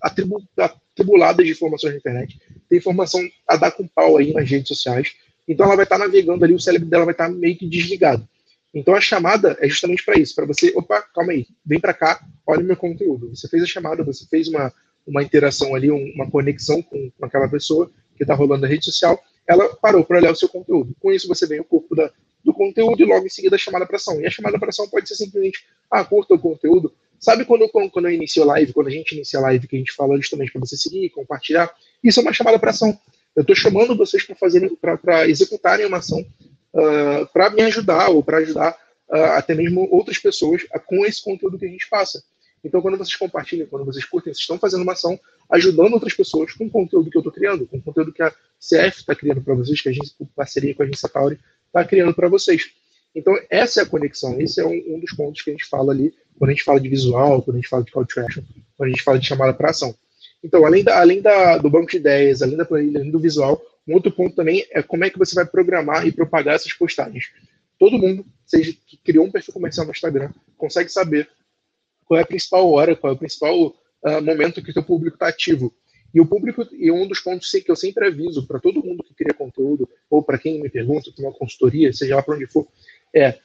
atribuladas 0.00 1.44
de 1.44 1.52
informações 1.52 1.92
na 1.92 1.98
internet, 1.98 2.38
tem 2.68 2.78
informação 2.78 3.20
a 3.48 3.56
dar 3.56 3.72
com 3.72 3.86
pau 3.86 4.16
aí 4.16 4.32
nas 4.32 4.48
redes 4.48 4.68
sociais, 4.68 5.14
então 5.46 5.66
ela 5.66 5.76
vai 5.76 5.84
estar 5.84 5.98
navegando 5.98 6.44
ali, 6.44 6.54
o 6.54 6.60
cérebro 6.60 6.88
dela 6.88 7.04
vai 7.04 7.14
estar 7.14 7.28
meio 7.28 7.56
que 7.56 7.66
desligado. 7.66 8.26
Então 8.74 8.94
a 8.94 9.00
chamada 9.00 9.56
é 9.60 9.68
justamente 9.68 10.04
para 10.04 10.18
isso, 10.18 10.34
para 10.34 10.46
você, 10.46 10.72
opa, 10.74 11.00
calma 11.14 11.32
aí, 11.32 11.46
vem 11.64 11.78
para 11.78 11.94
cá, 11.94 12.20
olha 12.46 12.62
o 12.62 12.66
meu 12.66 12.76
conteúdo. 12.76 13.28
Você 13.34 13.48
fez 13.48 13.62
a 13.62 13.66
chamada, 13.66 14.02
você 14.02 14.26
fez 14.26 14.48
uma, 14.48 14.72
uma 15.06 15.22
interação 15.22 15.74
ali, 15.74 15.90
uma 15.90 16.28
conexão 16.28 16.82
com, 16.82 17.10
com 17.10 17.24
aquela 17.24 17.48
pessoa 17.48 17.90
que 18.16 18.24
está 18.24 18.34
rolando 18.34 18.62
na 18.62 18.68
rede 18.68 18.84
social, 18.84 19.20
ela 19.46 19.74
parou 19.76 20.04
para 20.04 20.18
olhar 20.18 20.32
o 20.32 20.36
seu 20.36 20.48
conteúdo. 20.48 20.94
Com 21.00 21.12
isso 21.12 21.28
você 21.28 21.46
vem 21.46 21.60
o 21.60 21.64
corpo 21.64 21.94
da, 21.94 22.10
do 22.44 22.52
conteúdo 22.52 23.00
e 23.00 23.04
logo 23.04 23.26
em 23.26 23.30
seguida 23.30 23.56
a 23.56 23.58
chamada 23.58 23.86
para 23.86 23.96
ação. 23.96 24.20
E 24.20 24.26
a 24.26 24.30
chamada 24.30 24.58
para 24.58 24.68
ação 24.68 24.88
pode 24.88 25.08
ser 25.08 25.16
simplesmente, 25.16 25.64
ah, 25.90 26.04
curta 26.04 26.34
o 26.34 26.38
conteúdo. 26.38 26.92
Sabe 27.18 27.44
quando, 27.44 27.68
quando, 27.68 27.90
quando 27.90 28.06
eu 28.06 28.12
inicio 28.12 28.44
live, 28.44 28.72
quando 28.72 28.88
a 28.88 28.90
gente 28.90 29.14
inicia 29.14 29.38
a 29.38 29.42
live, 29.42 29.66
que 29.66 29.76
a 29.76 29.78
gente 29.78 29.92
fala 29.92 30.16
justamente 30.16 30.52
para 30.52 30.60
você 30.60 30.76
seguir, 30.76 31.08
compartilhar? 31.10 31.72
Isso 32.02 32.20
é 32.20 32.22
uma 32.22 32.32
chamada 32.32 32.58
para 32.58 32.70
ação. 32.70 32.98
Eu 33.34 33.40
estou 33.40 33.56
chamando 33.56 33.96
vocês 33.96 34.24
para 34.80 34.96
para 34.96 35.28
executarem 35.28 35.86
uma 35.86 35.98
ação 35.98 36.20
uh, 36.20 37.22
ah, 37.22 37.26
para 37.32 37.50
me 37.50 37.62
ajudar 37.62 38.10
ou 38.10 38.22
para 38.22 38.38
ajudar 38.38 38.76
uh, 39.08 39.36
até 39.36 39.54
mesmo 39.54 39.88
outras 39.90 40.18
pessoas 40.18 40.62
uh, 40.64 40.80
com 40.84 41.04
esse 41.04 41.22
conteúdo 41.22 41.58
que 41.58 41.64
a 41.64 41.68
gente 41.68 41.88
passa. 41.88 42.22
Então, 42.62 42.80
quando 42.80 42.96
vocês 42.96 43.16
compartilham, 43.16 43.66
quando 43.66 43.84
vocês 43.84 44.04
curtem, 44.04 44.32
vocês 44.32 44.42
estão 44.42 44.58
fazendo 44.58 44.82
uma 44.82 44.92
ação 44.92 45.18
ajudando 45.54 45.94
outras 45.94 46.14
pessoas 46.14 46.52
com 46.52 46.66
o 46.66 46.70
conteúdo 46.70 47.08
que 47.10 47.16
eu 47.16 47.20
estou 47.20 47.32
criando, 47.32 47.66
com 47.66 47.76
o 47.76 47.82
conteúdo 47.82 48.12
que 48.12 48.22
a 48.22 48.30
CF 48.30 48.98
está 48.98 49.14
criando 49.14 49.40
para 49.40 49.54
vocês, 49.54 49.80
que 49.80 49.88
a 49.88 49.92
gente, 49.92 50.12
em 50.20 50.24
parceria 50.26 50.74
com 50.74 50.82
a 50.82 50.86
agência 50.86 51.08
Tauri, 51.08 51.38
está 51.66 51.84
criando 51.84 52.12
para 52.12 52.28
vocês. 52.28 52.72
Então, 53.14 53.32
essa 53.48 53.80
é 53.80 53.82
a 53.84 53.86
conexão, 53.86 54.40
esse 54.40 54.60
é 54.60 54.66
um, 54.66 54.94
um, 54.94 54.98
dos 54.98 55.12
pontos 55.12 55.42
que 55.42 55.50
a 55.50 55.52
gente 55.52 55.64
fala 55.66 55.92
ali, 55.92 56.12
quando 56.36 56.50
a 56.50 56.52
gente 56.52 56.64
fala 56.64 56.80
de 56.80 56.88
visual, 56.88 57.40
quando 57.40 57.56
a 57.56 57.60
gente 57.60 57.68
fala 57.68 57.84
de 57.84 57.92
call 57.92 58.04
to 58.04 58.20
action, 58.20 58.42
quando 58.76 58.88
a 58.88 58.90
gente 58.90 59.02
fala 59.02 59.18
de 59.18 59.26
chamada 59.26 59.54
para 59.54 59.70
ação. 59.70 59.94
Então, 60.42 60.66
além, 60.66 60.82
da, 60.82 61.00
além 61.00 61.22
da, 61.22 61.56
do 61.58 61.70
banco 61.70 61.88
de 61.88 61.98
ideias, 61.98 62.42
além 62.42 62.56
da 62.56 62.64
planilha, 62.64 62.98
além 62.98 63.12
do 63.12 63.20
visual, 63.20 63.62
um 63.86 63.94
outro 63.94 64.10
ponto 64.10 64.34
também 64.34 64.66
é 64.72 64.82
como 64.82 65.04
é 65.04 65.10
que 65.10 65.18
você 65.18 65.36
vai 65.36 65.46
programar 65.46 66.04
e 66.04 66.10
propagar 66.10 66.56
essas 66.56 66.72
postagens. 66.72 67.30
Todo 67.78 67.98
mundo, 67.98 68.26
seja 68.44 68.74
que 68.86 68.96
criou 68.96 69.24
um 69.24 69.30
perfil 69.30 69.54
comercial 69.54 69.86
no 69.86 69.92
Instagram, 69.92 70.30
consegue 70.58 70.90
saber 70.90 71.28
qual 72.04 72.18
é 72.18 72.24
a 72.24 72.26
principal 72.26 72.68
hora, 72.72 72.96
qual 72.96 73.12
é 73.12 73.14
o 73.14 73.18
principal 73.18 73.74
uh, 74.04 74.22
momento 74.22 74.62
que 74.62 74.70
o 74.70 74.72
seu 74.72 74.82
público 74.82 75.16
está 75.16 75.28
ativo. 75.28 75.74
E 76.14 76.20
o 76.20 76.26
público, 76.26 76.66
e 76.72 76.90
um 76.92 77.08
dos 77.08 77.20
pontos 77.20 77.50
que 77.50 77.70
eu 77.70 77.74
sempre 77.74 78.06
aviso 78.06 78.46
para 78.46 78.60
todo 78.60 78.84
mundo 78.84 79.02
que 79.02 79.14
cria 79.14 79.34
conteúdo, 79.34 79.88
ou 80.08 80.22
para 80.22 80.38
quem 80.38 80.62
me 80.62 80.68
pergunta, 80.68 81.10
tem 81.14 81.24
uma 81.24 81.34
consultoria, 81.34 81.92
seja 81.92 82.14
lá 82.14 82.22
para 82.22 82.36
onde 82.36 82.46
for, 82.46 82.68
é 83.12 83.38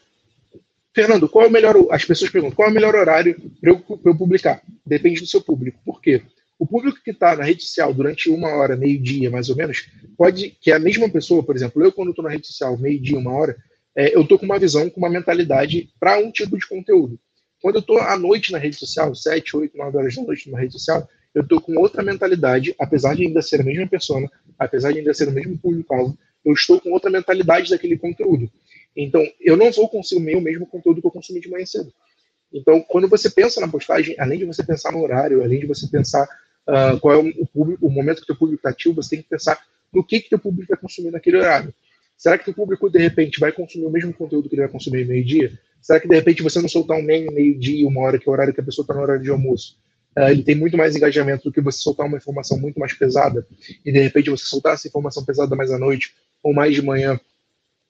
Fernando, 0.93 1.29
qual 1.29 1.45
é 1.45 1.47
o 1.47 1.51
melhor. 1.51 1.75
As 1.91 2.03
pessoas 2.03 2.29
perguntam 2.29 2.55
qual 2.55 2.67
é 2.67 2.71
o 2.71 2.73
melhor 2.73 2.95
horário 2.95 3.39
para 3.61 3.71
eu, 3.71 3.83
eu, 4.05 4.17
publicar? 4.17 4.61
Depende 4.85 5.21
do 5.21 5.27
seu 5.27 5.41
público. 5.41 5.79
Por 5.85 6.01
quê? 6.01 6.21
O 6.57 6.67
público 6.67 6.99
que 7.03 7.11
está 7.11 7.35
na 7.35 7.43
rede 7.43 7.63
social 7.63 7.93
durante 7.93 8.29
uma 8.29 8.49
hora, 8.49 8.75
meio-dia, 8.75 9.31
mais 9.31 9.49
ou 9.49 9.55
menos, 9.55 9.89
pode, 10.17 10.57
que 10.59 10.71
é 10.71 10.75
a 10.75 10.79
mesma 10.79 11.09
pessoa, 11.09 11.41
por 11.41 11.55
exemplo, 11.55 11.81
eu 11.81 11.91
quando 11.91 12.09
estou 12.09 12.23
na 12.23 12.31
rede 12.31 12.47
social, 12.47 12.77
meio-dia, 12.77 13.17
uma 13.17 13.31
hora, 13.31 13.55
é, 13.95 14.13
eu 14.13 14.21
estou 14.21 14.37
com 14.37 14.45
uma 14.45 14.59
visão, 14.59 14.89
com 14.89 14.99
uma 14.99 15.09
mentalidade 15.09 15.89
para 15.99 16.17
um 16.17 16.29
tipo 16.29 16.57
de 16.57 16.67
conteúdo. 16.67 17.17
Quando 17.61 17.75
eu 17.75 17.81
estou 17.81 17.99
à 17.99 18.17
noite 18.17 18.51
na 18.51 18.57
rede 18.57 18.77
social, 18.77 19.13
7, 19.13 19.57
8, 19.57 19.77
9 19.77 19.97
horas 19.97 20.15
da 20.15 20.23
noite 20.23 20.47
numa 20.47 20.59
rede 20.59 20.73
social, 20.73 21.07
eu 21.33 21.43
estou 21.43 21.61
com 21.61 21.77
outra 21.77 22.01
mentalidade, 22.01 22.73
apesar 22.79 23.15
de 23.15 23.25
ainda 23.25 23.41
ser 23.41 23.61
a 23.61 23.63
mesma 23.63 23.87
pessoa, 23.87 24.29
apesar 24.57 24.91
de 24.91 24.99
ainda 24.99 25.13
ser 25.13 25.27
o 25.27 25.31
mesmo 25.31 25.57
público-alvo, 25.57 26.17
eu 26.43 26.53
estou 26.53 26.79
com 26.79 26.91
outra 26.91 27.09
mentalidade 27.09 27.69
daquele 27.69 27.97
conteúdo. 27.97 28.49
Então, 28.95 29.23
eu 29.39 29.55
não 29.55 29.71
vou 29.71 29.87
consumir 29.87 30.35
o 30.35 30.41
mesmo 30.41 30.65
conteúdo 30.65 31.01
que 31.01 31.07
eu 31.07 31.11
consumi 31.11 31.39
de 31.39 31.49
manhã 31.49 31.65
cedo. 31.65 31.93
Então, 32.51 32.81
quando 32.81 33.07
você 33.07 33.29
pensa 33.29 33.61
na 33.61 33.67
postagem, 33.67 34.15
além 34.17 34.39
de 34.39 34.45
você 34.45 34.63
pensar 34.63 34.91
no 34.91 35.03
horário, 35.03 35.43
além 35.43 35.59
de 35.59 35.67
você 35.67 35.87
pensar 35.87 36.27
uh, 36.67 36.99
qual 36.99 37.13
é 37.13 37.17
o, 37.17 37.45
público, 37.45 37.85
o 37.85 37.91
momento 37.91 38.17
que 38.17 38.23
o 38.23 38.27
teu 38.27 38.35
público 38.35 38.59
está 38.59 38.69
ativo, 38.69 38.95
você 38.95 39.11
tem 39.11 39.21
que 39.21 39.29
pensar 39.29 39.61
no 39.93 40.03
que 40.03 40.19
que 40.19 40.29
teu 40.29 40.39
público 40.39 40.67
vai 40.69 40.77
consumir 40.77 41.11
naquele 41.11 41.37
horário. 41.37 41.73
Será 42.19 42.37
que 42.37 42.43
teu 42.43 42.53
público, 42.53 42.89
de 42.89 42.99
repente, 42.99 43.39
vai 43.39 43.49
consumir 43.49 43.85
o 43.85 43.89
mesmo 43.89 44.13
conteúdo 44.13 44.49
que 44.49 44.55
ele 44.55 44.63
vai 44.63 44.69
consumir 44.69 45.07
meio-dia? 45.07 45.57
Será 45.81 46.01
que, 46.01 46.07
de 46.07 46.13
repente, 46.13 46.43
você 46.43 46.61
não 46.61 46.67
soltar 46.67 46.97
um 46.97 47.01
meme 47.01 47.33
meio-dia, 47.33 47.87
uma 47.87 48.01
hora, 48.01 48.19
que 48.19 48.27
é 48.27 48.29
o 48.29 48.33
horário 48.33 48.53
que 48.53 48.59
a 48.59 48.63
pessoa 48.63 48.83
está 48.83 48.93
no 48.93 48.99
horário 48.99 49.23
de 49.23 49.29
almoço, 49.29 49.77
uh, 50.17 50.27
ele 50.27 50.43
tem 50.43 50.53
muito 50.53 50.75
mais 50.75 50.97
engajamento 50.97 51.45
do 51.45 51.53
que 51.53 51.61
você 51.61 51.79
soltar 51.79 52.05
uma 52.05 52.17
informação 52.17 52.59
muito 52.59 52.77
mais 52.77 52.91
pesada, 52.91 53.47
e, 53.85 53.89
de 53.89 54.01
repente, 54.01 54.29
você 54.29 54.43
soltar 54.43 54.73
essa 54.73 54.85
informação 54.85 55.23
pesada 55.23 55.55
mais 55.55 55.71
à 55.71 55.79
noite, 55.79 56.13
ou 56.43 56.53
mais 56.53 56.75
de 56.75 56.81
manhã, 56.81 57.17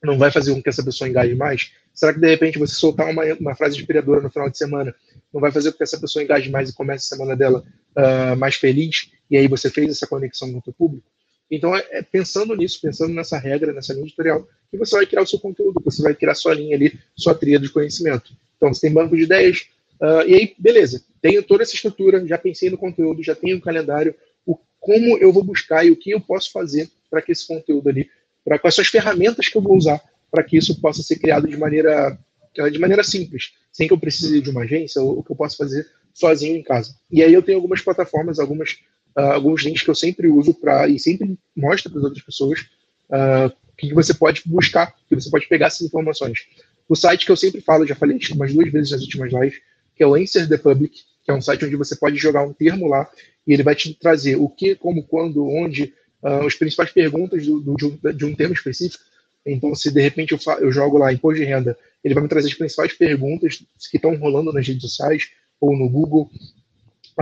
não 0.03 0.15
vai 0.15 0.29
fazer 0.29 0.53
com 0.53 0.61
que 0.61 0.69
essa 0.69 0.83
pessoa 0.83 1.09
engaje 1.09 1.33
mais? 1.33 1.71
Será 1.91 2.13
que 2.13 2.19
de 2.19 2.29
repente 2.29 2.59
você 2.59 2.75
soltar 2.75 3.09
uma, 3.09 3.23
uma 3.33 3.55
frase 3.55 3.77
inspiradora 3.77 4.21
no 4.21 4.29
final 4.29 4.49
de 4.49 4.57
semana 4.57 4.95
não 5.33 5.41
vai 5.41 5.51
fazer 5.51 5.71
com 5.71 5.77
que 5.77 5.83
essa 5.83 5.99
pessoa 5.99 6.23
engaje 6.23 6.49
mais 6.49 6.69
e 6.69 6.73
comece 6.73 7.05
a 7.05 7.17
semana 7.17 7.35
dela 7.35 7.63
uh, 7.97 8.37
mais 8.37 8.55
feliz? 8.55 9.11
E 9.29 9.35
aí 9.35 9.47
você 9.47 9.69
fez 9.69 9.89
essa 9.89 10.07
conexão 10.07 10.51
com 10.53 10.59
o 10.59 10.63
seu 10.63 10.71
público? 10.71 11.05
Então, 11.49 11.75
é, 11.75 11.85
é, 11.91 12.01
pensando 12.01 12.55
nisso, 12.55 12.79
pensando 12.81 13.13
nessa 13.13 13.37
regra, 13.37 13.73
nessa 13.73 13.93
linha 13.93 14.05
editorial, 14.05 14.47
que 14.69 14.77
você 14.77 14.95
vai 14.95 15.05
criar 15.05 15.23
o 15.23 15.27
seu 15.27 15.39
conteúdo, 15.39 15.81
você 15.83 16.01
vai 16.01 16.13
criar 16.13 16.35
sua 16.35 16.53
linha 16.53 16.75
ali, 16.75 16.99
sua 17.15 17.33
trilha 17.33 17.59
de 17.59 17.69
conhecimento. 17.69 18.33
Então, 18.57 18.73
você 18.73 18.81
tem 18.81 18.93
banco 18.93 19.15
de 19.15 19.23
ideias, 19.23 19.67
uh, 20.01 20.27
e 20.27 20.35
aí, 20.35 20.55
beleza, 20.57 21.03
tenho 21.21 21.41
toda 21.41 21.63
essa 21.63 21.73
estrutura, 21.73 22.25
já 22.27 22.37
pensei 22.37 22.69
no 22.69 22.77
conteúdo, 22.77 23.23
já 23.23 23.33
tenho 23.33 23.55
o 23.55 23.57
um 23.57 23.61
calendário, 23.61 24.13
o, 24.45 24.57
como 24.79 25.17
eu 25.17 25.33
vou 25.33 25.43
buscar 25.43 25.85
e 25.85 25.91
o 25.91 25.95
que 25.95 26.11
eu 26.11 26.21
posso 26.21 26.51
fazer 26.51 26.89
para 27.09 27.21
que 27.21 27.31
esse 27.31 27.47
conteúdo 27.47 27.89
ali 27.89 28.09
para 28.45 28.57
quais 28.57 28.75
são 28.75 28.81
as 28.81 28.87
ferramentas 28.87 29.47
que 29.47 29.57
eu 29.57 29.61
vou 29.61 29.75
usar 29.75 30.01
para 30.31 30.43
que 30.43 30.57
isso 30.57 30.79
possa 30.79 31.01
ser 31.03 31.17
criado 31.17 31.47
de 31.47 31.57
maneira 31.57 32.17
de 32.71 32.79
maneira 32.79 33.03
simples, 33.03 33.53
sem 33.71 33.87
que 33.87 33.93
eu 33.93 33.99
precise 33.99 34.41
de 34.41 34.49
uma 34.49 34.63
agência, 34.63 35.01
ou 35.01 35.23
que 35.23 35.31
eu 35.31 35.35
possa 35.35 35.55
fazer 35.55 35.87
sozinho 36.13 36.57
em 36.57 36.63
casa. 36.63 36.95
E 37.09 37.23
aí 37.23 37.33
eu 37.33 37.43
tenho 37.43 37.57
algumas 37.57 37.81
plataformas, 37.81 38.39
algumas 38.39 38.79
uh, 39.19 39.33
alguns 39.33 39.63
links 39.63 39.83
que 39.83 39.89
eu 39.89 39.95
sempre 39.95 40.27
uso 40.27 40.53
para 40.53 40.87
e 40.87 40.97
sempre 40.97 41.37
mostro 41.55 41.89
para 41.89 41.99
as 41.99 42.05
outras 42.05 42.23
pessoas 42.23 42.61
uh, 43.09 43.51
que 43.77 43.93
você 43.93 44.13
pode 44.13 44.41
buscar, 44.45 44.93
que 45.07 45.15
você 45.15 45.29
pode 45.29 45.47
pegar 45.47 45.67
essas 45.67 45.87
informações. 45.87 46.47
O 46.87 46.95
site 46.95 47.25
que 47.25 47.31
eu 47.31 47.37
sempre 47.37 47.61
falo, 47.61 47.85
já 47.85 47.95
falei 47.95 48.17
umas 48.31 48.53
duas 48.53 48.71
vezes 48.71 48.91
nas 48.91 49.01
últimas 49.01 49.31
lives, 49.31 49.59
que 49.95 50.03
é 50.03 50.07
o 50.07 50.15
Answer 50.15 50.47
the 50.47 50.57
Public, 50.57 51.01
que 51.23 51.31
é 51.31 51.33
um 51.33 51.41
site 51.41 51.65
onde 51.65 51.75
você 51.75 51.95
pode 51.95 52.17
jogar 52.17 52.43
um 52.43 52.53
termo 52.53 52.87
lá 52.87 53.09
e 53.45 53.53
ele 53.53 53.63
vai 53.63 53.75
te 53.75 53.93
trazer 53.93 54.35
o 54.35 54.47
que, 54.47 54.75
como, 54.75 55.03
quando, 55.03 55.47
onde, 55.47 55.93
uh, 56.23 56.45
as 56.45 56.55
principais 56.55 56.91
perguntas 56.91 57.45
do, 57.45 57.59
do, 57.59 57.75
de, 57.75 57.85
um, 57.85 58.13
de, 58.13 58.25
um, 58.25 58.35
tema 58.35 58.53
específico. 58.53 59.03
Então, 59.45 59.73
se 59.75 59.91
de 59.91 60.01
repente 60.01 60.33
eu, 60.33 60.39
eu, 60.59 60.71
jogo 60.71 60.97
lá 60.97 61.11
imposto 61.11 61.39
de 61.39 61.45
renda, 61.45 61.77
ele 62.03 62.13
vai 62.13 62.23
me 62.23 62.29
trazer 62.29 62.47
as 62.47 62.53
principais 62.53 62.93
perguntas 62.93 63.63
que 63.89 63.97
estão 63.97 64.15
rolando 64.15 64.53
nas 64.53 64.67
redes 64.67 64.83
sociais 64.83 65.29
ou 65.59 65.75
no 65.75 65.89
Google 65.89 66.29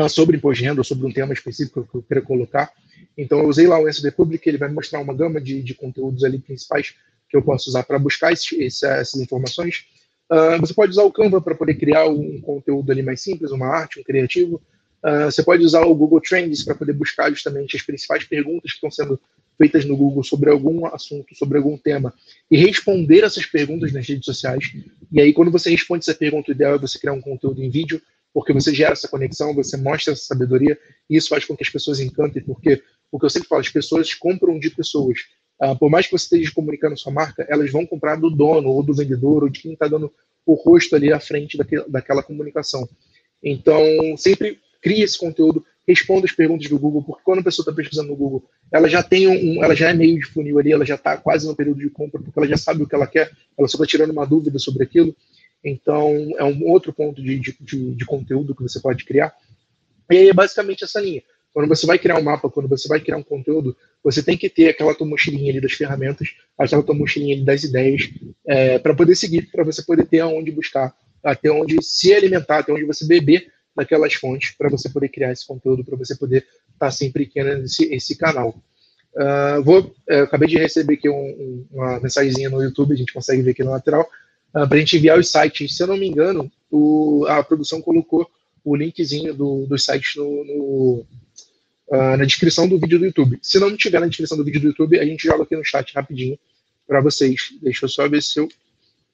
sobre 0.10 0.38
imposto 0.38 0.62
de 0.62 0.70
renda 0.70 0.84
sobre 0.84 1.08
um 1.08 1.12
tema 1.12 1.34
específico 1.34 1.88
que 1.90 1.98
eu 1.98 2.04
queira 2.04 2.22
colocar. 2.22 2.72
Então, 3.18 3.40
eu 3.40 3.48
usei 3.48 3.66
lá 3.66 3.80
o 3.80 3.88
SD 3.88 4.12
Public, 4.12 4.48
ele 4.48 4.58
vai 4.58 4.70
mostrar 4.70 5.00
uma 5.00 5.14
gama 5.14 5.42
de, 5.42 5.64
de 5.64 5.74
conteúdos 5.74 6.24
ali 6.24 6.38
principais 6.38 6.94
que 7.30 7.36
eu 7.36 7.42
posso 7.42 7.70
usar 7.70 7.84
para 7.84 7.98
buscar 7.98 8.32
esse, 8.32 8.62
esse, 8.62 8.86
essas 8.86 9.20
informações. 9.20 9.86
Uh, 10.32 10.60
você 10.60 10.74
pode 10.74 10.92
usar 10.92 11.04
o 11.04 11.12
Canva 11.12 11.42
para 11.42 11.56
poder 11.56 11.76
criar 11.76 12.08
um 12.08 12.40
conteúdo 12.42 12.92
ali 12.92 13.02
mais 13.02 13.22
simples, 13.22 13.52
uma 13.52 13.68
arte, 13.68 14.00
um 14.00 14.04
criativo. 14.04 14.62
Uh, 15.04 15.26
você 15.26 15.44
pode 15.44 15.64
usar 15.64 15.82
o 15.82 15.96
Google 15.96 16.22
Trends 16.22 16.64
para 16.64 16.76
poder 16.76 16.94
buscar 16.94 17.30
justamente 17.30 17.76
as 17.76 17.82
principais 17.82 18.24
perguntas 18.24 18.72
que 18.72 18.78
estão 18.78 18.92
sendo 18.92 19.20
feitas 19.58 19.86
no 19.86 19.98
Google 19.98 20.24
sobre 20.24 20.52
algum 20.52 20.86
assunto, 20.86 21.36
sobre 21.36 21.58
algum 21.58 21.78
tema, 21.78 22.14
e 22.50 22.58
responder 22.58 23.24
essas 23.24 23.46
perguntas 23.46 23.92
nas 23.92 24.08
redes 24.08 24.26
sociais. 24.26 24.72
E 25.12 25.20
aí, 25.20 25.34
quando 25.34 25.50
você 25.50 25.70
responde 25.70 26.04
essa 26.04 26.14
pergunta, 26.14 26.52
o 26.52 26.54
ideal 26.54 26.76
é 26.76 26.78
você 26.78 27.00
criar 27.00 27.14
um 27.14 27.22
conteúdo 27.22 27.64
em 27.64 27.70
vídeo, 27.70 28.02
porque 28.34 28.54
você 28.54 28.74
gera 28.74 28.94
essa 28.94 29.08
conexão, 29.08 29.54
você 29.54 29.78
mostra 29.78 30.14
essa 30.14 30.24
sabedoria, 30.24 30.78
e 31.10 31.18
isso 31.18 31.30
faz 31.30 31.46
com 31.46 31.56
que 31.56 31.64
as 31.64 31.70
pessoas 31.70 32.00
encantem, 32.00 32.44
porque 32.44 32.82
o 33.12 33.20
que 33.20 33.26
eu 33.26 33.30
sempre 33.30 33.48
falo, 33.48 33.62
as 33.62 33.70
pessoas 33.70 34.14
compram 34.14 34.60
de 34.60 34.70
pessoas. 34.70 35.20
Uh, 35.62 35.76
por 35.78 35.90
mais 35.90 36.06
que 36.06 36.12
você 36.12 36.36
esteja 36.36 36.52
comunicando 36.54 36.98
sua 36.98 37.12
marca, 37.12 37.46
elas 37.50 37.72
vão 37.72 37.86
comprar 37.86 38.16
do 38.16 38.30
dono, 38.30 38.70
ou 38.70 38.84
do 38.84 38.94
vendedor, 38.94 39.44
ou 39.44 39.50
de 39.50 39.62
quem 39.62 39.74
está 39.74 39.88
dando 39.88 40.14
o 40.46 40.54
rosto 40.54 40.96
ali 40.96 41.12
à 41.12 41.20
frente 41.20 41.58
daquela, 41.58 41.86
daquela 41.88 42.24
comunicação. 42.24 42.88
Então, 43.44 43.84
sempre 44.18 44.60
crie 44.82 45.02
esse 45.02 45.18
conteúdo, 45.18 45.66
responda 45.88 46.26
as 46.26 46.32
perguntas 46.32 46.70
do 46.70 46.78
Google, 46.78 47.04
porque 47.04 47.24
quando 47.24 47.40
a 47.40 47.44
pessoa 47.44 47.64
está 47.64 47.74
pesquisando 47.74 48.10
no 48.10 48.16
Google, 48.16 48.44
ela 48.72 48.90
já 48.90 49.02
tem 49.02 49.28
um, 49.28 49.64
ela 49.64 49.76
já 49.76 49.90
é 49.90 49.94
meio 49.94 50.20
de 50.20 50.26
funil 50.26 50.60
ali, 50.60 50.72
ela 50.72 50.86
já 50.86 50.96
está 50.96 51.18
quase 51.18 51.48
no 51.48 51.56
período 51.56 51.80
de 51.80 51.90
compra, 51.90 52.22
porque 52.22 52.38
ela 52.38 52.48
já 52.48 52.58
sabe 52.58 52.84
o 52.84 52.88
que 52.88 52.96
ela 52.96 53.08
quer, 53.08 53.32
ela 53.58 53.68
só 53.68 53.78
está 53.78 53.86
tirando 53.86 54.12
uma 54.12 54.26
dúvida 54.26 54.60
sobre 54.60 54.84
aquilo. 54.84 55.16
Então, 55.64 56.32
é 56.38 56.44
um 56.44 56.64
outro 56.68 56.94
ponto 56.94 57.22
de, 57.22 57.40
de, 57.40 57.96
de, 57.96 58.06
conteúdo 58.06 58.56
que 58.56 58.64
você 58.64 58.80
pode 58.80 59.04
criar. 59.04 59.34
E 60.10 60.18
aí 60.18 60.30
é 60.30 60.34
basicamente 60.34 60.84
essa 60.84 61.02
linha. 61.02 61.22
Quando 61.54 61.68
você 61.68 61.88
vai 61.88 61.98
criar 61.98 62.20
um 62.20 62.24
mapa, 62.24 62.50
quando 62.50 62.70
você 62.70 62.88
vai 62.88 63.00
criar 63.00 63.18
um 63.18 63.24
conteúdo, 63.24 63.76
você 64.04 64.22
tem 64.22 64.38
que 64.38 64.50
ter 64.50 64.70
aquela 64.70 64.94
tua 64.94 65.08
mochilinha 65.08 65.52
ali 65.52 65.60
das 65.60 65.74
ferramentas, 65.74 66.30
aquela 66.58 66.84
tua 66.84 66.94
mochilinha 66.94 67.36
ali 67.36 67.44
das 67.44 67.64
ideias, 67.64 68.10
é, 68.46 68.78
para 68.78 68.94
poder 68.94 69.16
seguir, 69.16 69.50
para 69.52 69.64
você 69.64 69.82
poder 69.82 70.06
ter 70.06 70.20
aonde 70.20 70.52
buscar, 70.52 70.96
até 71.24 71.52
onde 71.52 71.82
se 71.82 72.14
alimentar, 72.14 72.60
até 72.60 72.72
onde 72.72 72.86
você 72.86 73.06
beber 73.06 73.52
daquelas 73.76 74.14
fontes 74.14 74.52
para 74.58 74.70
você 74.70 74.90
poder 74.90 75.10
criar 75.10 75.32
esse 75.32 75.46
conteúdo, 75.46 75.84
para 75.84 75.98
você 75.98 76.16
poder 76.16 76.38
estar 76.38 76.88
tá 76.88 76.92
sempre 76.92 77.26
criando 77.26 77.64
esse, 77.64 77.94
esse 77.94 78.16
canal. 78.16 78.56
Uh, 79.16 79.64
vou, 79.64 79.82
uh, 79.82 80.24
acabei 80.24 80.48
de 80.48 80.58
receber 80.58 80.94
aqui 80.96 81.10
um, 81.10 81.16
um, 81.16 81.68
uma 81.72 82.00
mensagenzinha 82.00 82.50
no 82.50 82.62
YouTube, 82.62 82.94
a 82.94 82.98
gente 82.98 83.14
consegue 83.14 83.42
ver 83.42 83.52
aqui 83.52 83.64
no 83.64 83.72
lateral, 83.72 84.08
uh, 84.54 84.60
ah, 84.60 84.68
para 84.68 84.78
a 84.78 84.80
gente 84.80 84.98
enviar 84.98 85.20
os 85.20 85.30
sites. 85.30 85.76
Se 85.76 85.84
eu 85.84 85.88
não 85.88 85.98
me 85.98 86.08
engano, 86.08 86.52
o, 86.70 87.26
a 87.28 87.44
produção 87.44 87.82
colocou 87.82 88.30
o 88.64 88.76
linkzinho 88.76 89.34
do, 89.34 89.66
dos 89.66 89.86
sites 89.86 90.16
no, 90.16 90.44
no 90.44 91.06
uh, 91.90 92.18
na 92.18 92.26
descrição 92.26 92.68
do 92.68 92.80
vídeo 92.80 93.00
do 93.00 93.06
YouTube. 93.06 93.40
Se 93.42 93.60
não 93.60 93.76
tiver 93.76 94.00
na 94.00 94.08
descrição 94.08 94.38
do 94.38 94.44
vídeo 94.44 94.62
do 94.62 94.68
YouTube, 94.68 95.00
a 95.00 95.06
gente 95.06 95.24
joga 95.24 95.44
aqui 95.44 95.56
no 95.56 95.64
chat 95.64 95.94
rapidinho 95.94 96.38
para 96.86 97.02
vocês. 97.02 97.54
Deixa 97.62 97.86
eu 97.86 97.90
só 97.90 98.08
ver 98.08 98.22
se 98.22 98.40
eu 98.40 98.50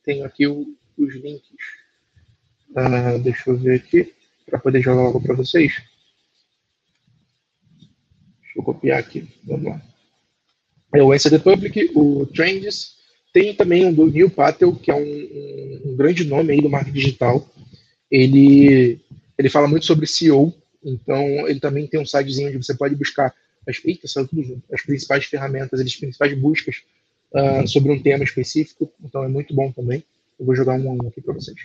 tenho 0.04 0.26
aqui 0.26 0.48
o, 0.48 0.76
os 0.98 1.14
links. 1.16 1.50
Uh, 2.72 3.20
deixa 3.20 3.50
eu 3.50 3.58
ver 3.58 3.76
aqui 3.76 4.14
para 4.46 4.60
poder 4.60 4.82
jogar 4.82 5.02
logo 5.02 5.22
para 5.22 5.36
vocês. 5.36 5.74
Deixa 8.42 8.60
eu 8.60 8.64
copiar 8.64 9.00
aqui. 9.00 9.28
Vamos 9.44 9.66
lá. 9.66 9.82
É 10.96 11.02
o 11.02 11.14
NCD 11.14 11.40
Public, 11.40 11.92
o 11.96 12.26
Trends. 12.28 12.93
Tem 13.34 13.56
também 13.56 13.86
um 13.86 13.94
do 13.94 14.06
Neil 14.06 14.30
Patel, 14.30 14.76
que 14.76 14.92
é 14.92 14.96
um, 14.96 15.02
um, 15.02 15.82
um 15.86 15.96
grande 15.96 16.24
nome 16.24 16.54
aí 16.54 16.62
do 16.62 16.70
marketing 16.70 16.98
digital. 16.98 17.50
Ele, 18.10 19.00
ele 19.38 19.50
fala 19.50 19.68
muito 19.68 19.86
sobre 19.86 20.06
SEO, 20.06 20.54
então, 20.84 21.48
ele 21.48 21.60
também 21.60 21.88
tem 21.88 22.00
um 22.00 22.06
sitezinho 22.06 22.50
onde 22.50 22.58
você 22.58 22.76
pode 22.76 22.96
buscar 22.96 23.34
as, 23.68 23.80
eita, 23.86 24.06
as 24.72 24.82
principais 24.82 25.26
ferramentas, 25.26 25.80
as 25.80 25.96
principais 25.96 26.38
buscas 26.38 26.84
uh, 27.34 27.68
sobre 27.68 27.92
um 27.92 28.02
tema 28.02 28.24
específico. 28.24 28.92
Então, 29.04 29.24
é 29.24 29.28
muito 29.28 29.56
bom 29.56 29.72
também. 29.72 30.04
Eu 30.40 30.46
vou 30.46 30.56
jogar 30.56 30.74
um 30.74 31.08
aqui 31.08 31.22
para 31.22 31.34
vocês. 31.34 31.58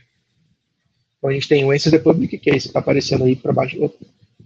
Então, 1.19 1.31
a 1.31 1.33
gente 1.33 1.49
tem 1.49 1.65
o 1.65 1.73
Answer 1.73 1.93
the 1.93 1.99
Public, 1.99 2.39
que 2.39 2.51
é 2.51 2.57
esse 2.57 2.67
que 2.67 2.71
está 2.71 2.79
aparecendo 2.79 3.25
aí 3.25 3.35
para 3.35 3.53
baixo, 3.53 3.93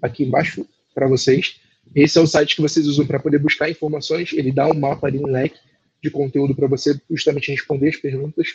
aqui 0.01 0.25
embaixo 0.25 0.67
para 0.95 1.07
vocês. 1.07 1.61
Esse 1.95 2.19
é 2.19 2.21
o 2.21 2.27
site 2.27 2.57
que 2.57 2.63
vocês 2.63 2.87
usam 2.87 3.07
para 3.07 3.21
poder 3.21 3.39
buscar 3.39 3.69
informações. 3.69 4.33
Ele 4.33 4.51
dá 4.51 4.67
um 4.67 4.75
mapa 4.75 5.07
ali, 5.07 5.19
um 5.19 5.27
leque 5.27 5.59
de 6.03 6.11
conteúdo 6.11 6.55
para 6.55 6.67
você 6.67 7.01
justamente 7.09 7.51
responder 7.51 7.91
as 7.91 7.97
perguntas. 7.97 8.49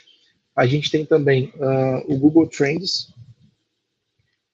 A 0.55 0.67
gente 0.67 0.91
tem 0.91 1.05
também 1.05 1.53
uh, 1.55 2.13
o 2.13 2.17
Google 2.17 2.47
Trends, 2.47 3.13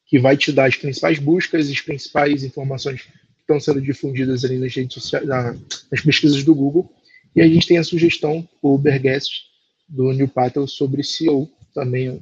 que 0.06 0.20
vai 0.20 0.38
te 0.38 0.52
dar 0.52 0.66
as 0.66 0.76
principais 0.76 1.18
buscas 1.18 1.70
as 1.70 1.82
principais 1.82 2.44
informações 2.44 3.02
que 3.02 3.10
estão 3.40 3.60
sendo 3.60 3.82
difundidas 3.82 4.46
ali 4.46 4.60
nas 4.60 4.76
redes 4.76 4.94
sociais, 4.94 5.26
nas 5.28 6.02
pesquisas 6.02 6.44
do 6.44 6.54
Google. 6.54 6.94
E 7.36 7.42
a 7.42 7.48
gente 7.48 7.66
tem 7.66 7.80
a 7.80 7.84
sugestão, 7.84 8.48
o 8.62 8.76
Uberguest, 8.76 9.46
do 9.90 10.14
Neil 10.14 10.28
Patel, 10.28 10.68
sobre 10.68 11.04
SEO, 11.04 11.50
também, 11.74 12.22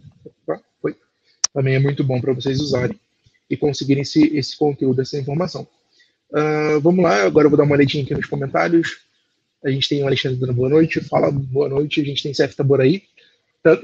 também 1.53 1.75
é 1.75 1.79
muito 1.79 2.03
bom 2.03 2.21
para 2.21 2.33
vocês 2.33 2.59
usarem 2.61 2.97
e 3.49 3.57
conseguirem 3.57 4.03
esse, 4.03 4.35
esse 4.37 4.57
conteúdo, 4.57 5.01
essa 5.01 5.19
informação. 5.19 5.67
Uh, 6.31 6.79
vamos 6.79 7.03
lá, 7.03 7.23
agora 7.23 7.45
eu 7.45 7.49
vou 7.49 7.57
dar 7.57 7.65
uma 7.65 7.75
olhadinha 7.75 8.03
aqui 8.03 8.13
nos 8.13 8.25
comentários. 8.25 9.10
A 9.63 9.69
gente 9.69 9.87
tem 9.87 10.03
o 10.03 10.07
Alexandre 10.07 10.39
dando 10.39 10.53
boa 10.53 10.69
noite, 10.69 11.01
fala 11.01 11.31
boa 11.31 11.69
noite. 11.69 12.01
A 12.01 12.03
gente 12.03 12.23
tem 12.23 12.33
Seth 12.33 12.55
Taboraí. 12.55 13.03
Tá, 13.63 13.79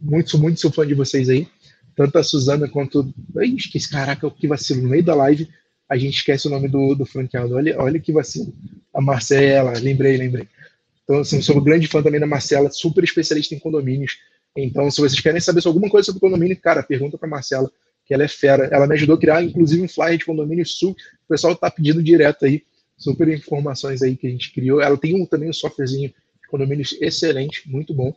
muito, 0.00 0.38
muito 0.38 0.60
sou 0.60 0.70
fã 0.70 0.86
de 0.86 0.94
vocês 0.94 1.28
aí 1.28 1.46
tanto 2.00 2.18
a 2.18 2.22
Suzana 2.22 2.66
quanto. 2.66 3.12
Ai, 3.36 3.48
esqueci, 3.48 3.90
caraca, 3.90 4.30
que 4.30 4.48
vacilo. 4.48 4.82
No 4.82 4.88
meio 4.88 5.04
da 5.04 5.14
live, 5.14 5.46
a 5.86 5.98
gente 5.98 6.16
esquece 6.16 6.46
o 6.46 6.50
nome 6.50 6.66
do, 6.66 6.94
do 6.94 7.04
franqueado. 7.04 7.54
Olha, 7.54 7.78
olha 7.78 8.00
que 8.00 8.10
vacilo. 8.10 8.54
A 8.94 9.02
Marcela, 9.02 9.78
lembrei, 9.78 10.16
lembrei. 10.16 10.48
Então, 11.04 11.20
assim, 11.20 11.42
sou 11.42 11.58
um 11.58 11.62
grande 11.62 11.86
fã 11.86 12.02
também 12.02 12.18
da 12.18 12.26
Marcela, 12.26 12.70
super 12.70 13.04
especialista 13.04 13.54
em 13.54 13.58
condomínios. 13.58 14.16
Então, 14.56 14.90
se 14.90 14.98
vocês 14.98 15.20
querem 15.20 15.40
saber 15.40 15.60
alguma 15.66 15.90
coisa 15.90 16.06
sobre 16.06 16.20
condomínio, 16.20 16.56
cara, 16.56 16.82
pergunta 16.82 17.18
para 17.18 17.28
Marcela, 17.28 17.70
que 18.06 18.14
ela 18.14 18.24
é 18.24 18.28
fera. 18.28 18.68
Ela 18.72 18.86
me 18.86 18.94
ajudou 18.94 19.16
a 19.16 19.20
criar, 19.20 19.42
inclusive, 19.42 19.82
um 19.82 19.88
flyer 19.88 20.16
de 20.16 20.24
condomínio 20.24 20.64
sul. 20.64 20.92
O 20.92 21.28
pessoal 21.28 21.54
tá 21.54 21.70
pedindo 21.70 22.02
direto 22.02 22.46
aí, 22.46 22.62
super 23.00 23.26
informações 23.28 24.02
aí 24.02 24.14
que 24.14 24.26
a 24.26 24.30
gente 24.30 24.52
criou. 24.52 24.80
Ela 24.80 24.96
tem 24.96 25.20
um, 25.20 25.26
também 25.26 25.48
um 25.48 25.52
softwarezinho 25.52 26.10
de 26.10 26.48
condomínios 26.48 26.96
excelentes, 27.00 27.64
muito 27.66 27.94
bom. 27.94 28.14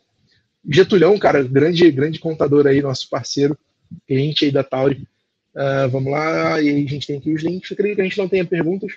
Getulhão, 0.68 1.18
cara, 1.18 1.42
grande, 1.42 1.90
grande 1.90 2.18
contador 2.18 2.66
aí, 2.66 2.80
nosso 2.80 3.08
parceiro, 3.08 3.58
cliente 4.06 4.44
aí 4.44 4.52
da 4.52 4.62
Tauri. 4.62 5.06
Uh, 5.54 5.88
vamos 5.90 6.12
lá, 6.12 6.60
e 6.60 6.68
aí 6.68 6.84
a 6.84 6.88
gente 6.88 7.06
tem 7.06 7.16
aqui 7.16 7.32
os 7.32 7.42
links. 7.42 7.70
Eu 7.70 7.76
creio 7.76 7.94
que 7.94 8.00
a 8.00 8.04
gente 8.04 8.18
não 8.18 8.28
tenha 8.28 8.44
perguntas. 8.44 8.92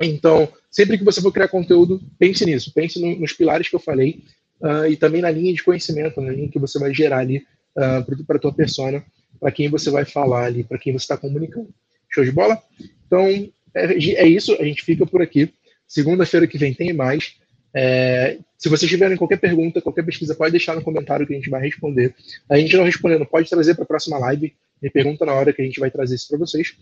Então, 0.00 0.48
sempre 0.70 0.98
que 0.98 1.04
você 1.04 1.20
for 1.20 1.32
criar 1.32 1.48
conteúdo, 1.48 2.00
pense 2.18 2.44
nisso, 2.44 2.72
pense 2.72 3.00
no, 3.00 3.18
nos 3.18 3.32
pilares 3.32 3.68
que 3.68 3.76
eu 3.76 3.80
falei 3.80 4.24
uh, 4.60 4.86
e 4.86 4.96
também 4.96 5.20
na 5.20 5.30
linha 5.30 5.52
de 5.52 5.62
conhecimento, 5.62 6.20
na 6.20 6.32
linha 6.32 6.48
que 6.48 6.58
você 6.58 6.78
vai 6.78 6.92
gerar 6.92 7.18
ali 7.18 7.38
uh, 7.76 8.24
para 8.24 8.36
a 8.36 8.40
tua 8.40 8.52
persona, 8.52 9.04
para 9.38 9.52
quem 9.52 9.68
você 9.68 9.90
vai 9.90 10.04
falar 10.04 10.46
ali, 10.46 10.64
para 10.64 10.78
quem 10.78 10.92
você 10.92 11.04
está 11.04 11.16
comunicando. 11.16 11.68
Show 12.10 12.24
de 12.24 12.32
bola? 12.32 12.60
Então, 13.06 13.26
é, 13.74 14.26
isso, 14.26 14.56
a 14.60 14.64
gente 14.64 14.82
fica 14.82 15.04
por 15.06 15.22
aqui. 15.22 15.52
Segunda-feira 15.86 16.46
que 16.46 16.58
vem 16.58 16.72
tem 16.72 16.92
mais. 16.92 17.34
É, 17.74 18.38
se 18.56 18.68
vocês 18.68 18.88
tiverem 18.88 19.16
qualquer 19.16 19.38
pergunta, 19.38 19.80
qualquer 19.80 20.04
pesquisa, 20.04 20.34
pode 20.34 20.52
deixar 20.52 20.76
no 20.76 20.82
comentário 20.82 21.26
que 21.26 21.32
a 21.32 21.36
gente 21.36 21.50
vai 21.50 21.60
responder. 21.60 22.14
A 22.48 22.56
gente 22.56 22.76
não 22.76 22.84
respondendo, 22.84 23.26
pode 23.26 23.50
trazer 23.50 23.74
para 23.74 23.84
a 23.84 23.86
próxima 23.86 24.18
live. 24.18 24.54
Me 24.80 24.88
pergunta 24.88 25.26
na 25.26 25.32
hora 25.34 25.52
que 25.52 25.60
a 25.60 25.64
gente 25.64 25.80
vai 25.80 25.90
trazer 25.90 26.14
isso 26.14 26.28
para 26.28 26.38
vocês. 26.38 26.74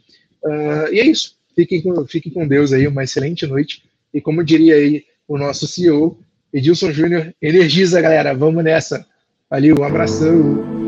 Uh, 0.44 0.92
e 0.92 1.00
é 1.00 1.06
isso. 1.06 1.36
Fiquem 1.54 1.80
com, 1.80 2.06
fiquem 2.06 2.32
com 2.32 2.46
Deus 2.46 2.72
aí, 2.72 2.86
uma 2.86 3.04
excelente 3.04 3.46
noite. 3.46 3.82
E 4.12 4.20
como 4.20 4.44
diria 4.44 4.74
aí 4.74 5.04
o 5.26 5.38
nosso 5.38 5.66
CEO, 5.66 6.18
Edilson 6.52 6.92
Júnior, 6.92 7.34
energiza, 7.40 8.00
galera. 8.00 8.34
Vamos 8.34 8.62
nessa. 8.62 9.06
Valeu, 9.48 9.76
um 9.78 9.84
abração. 9.84 10.81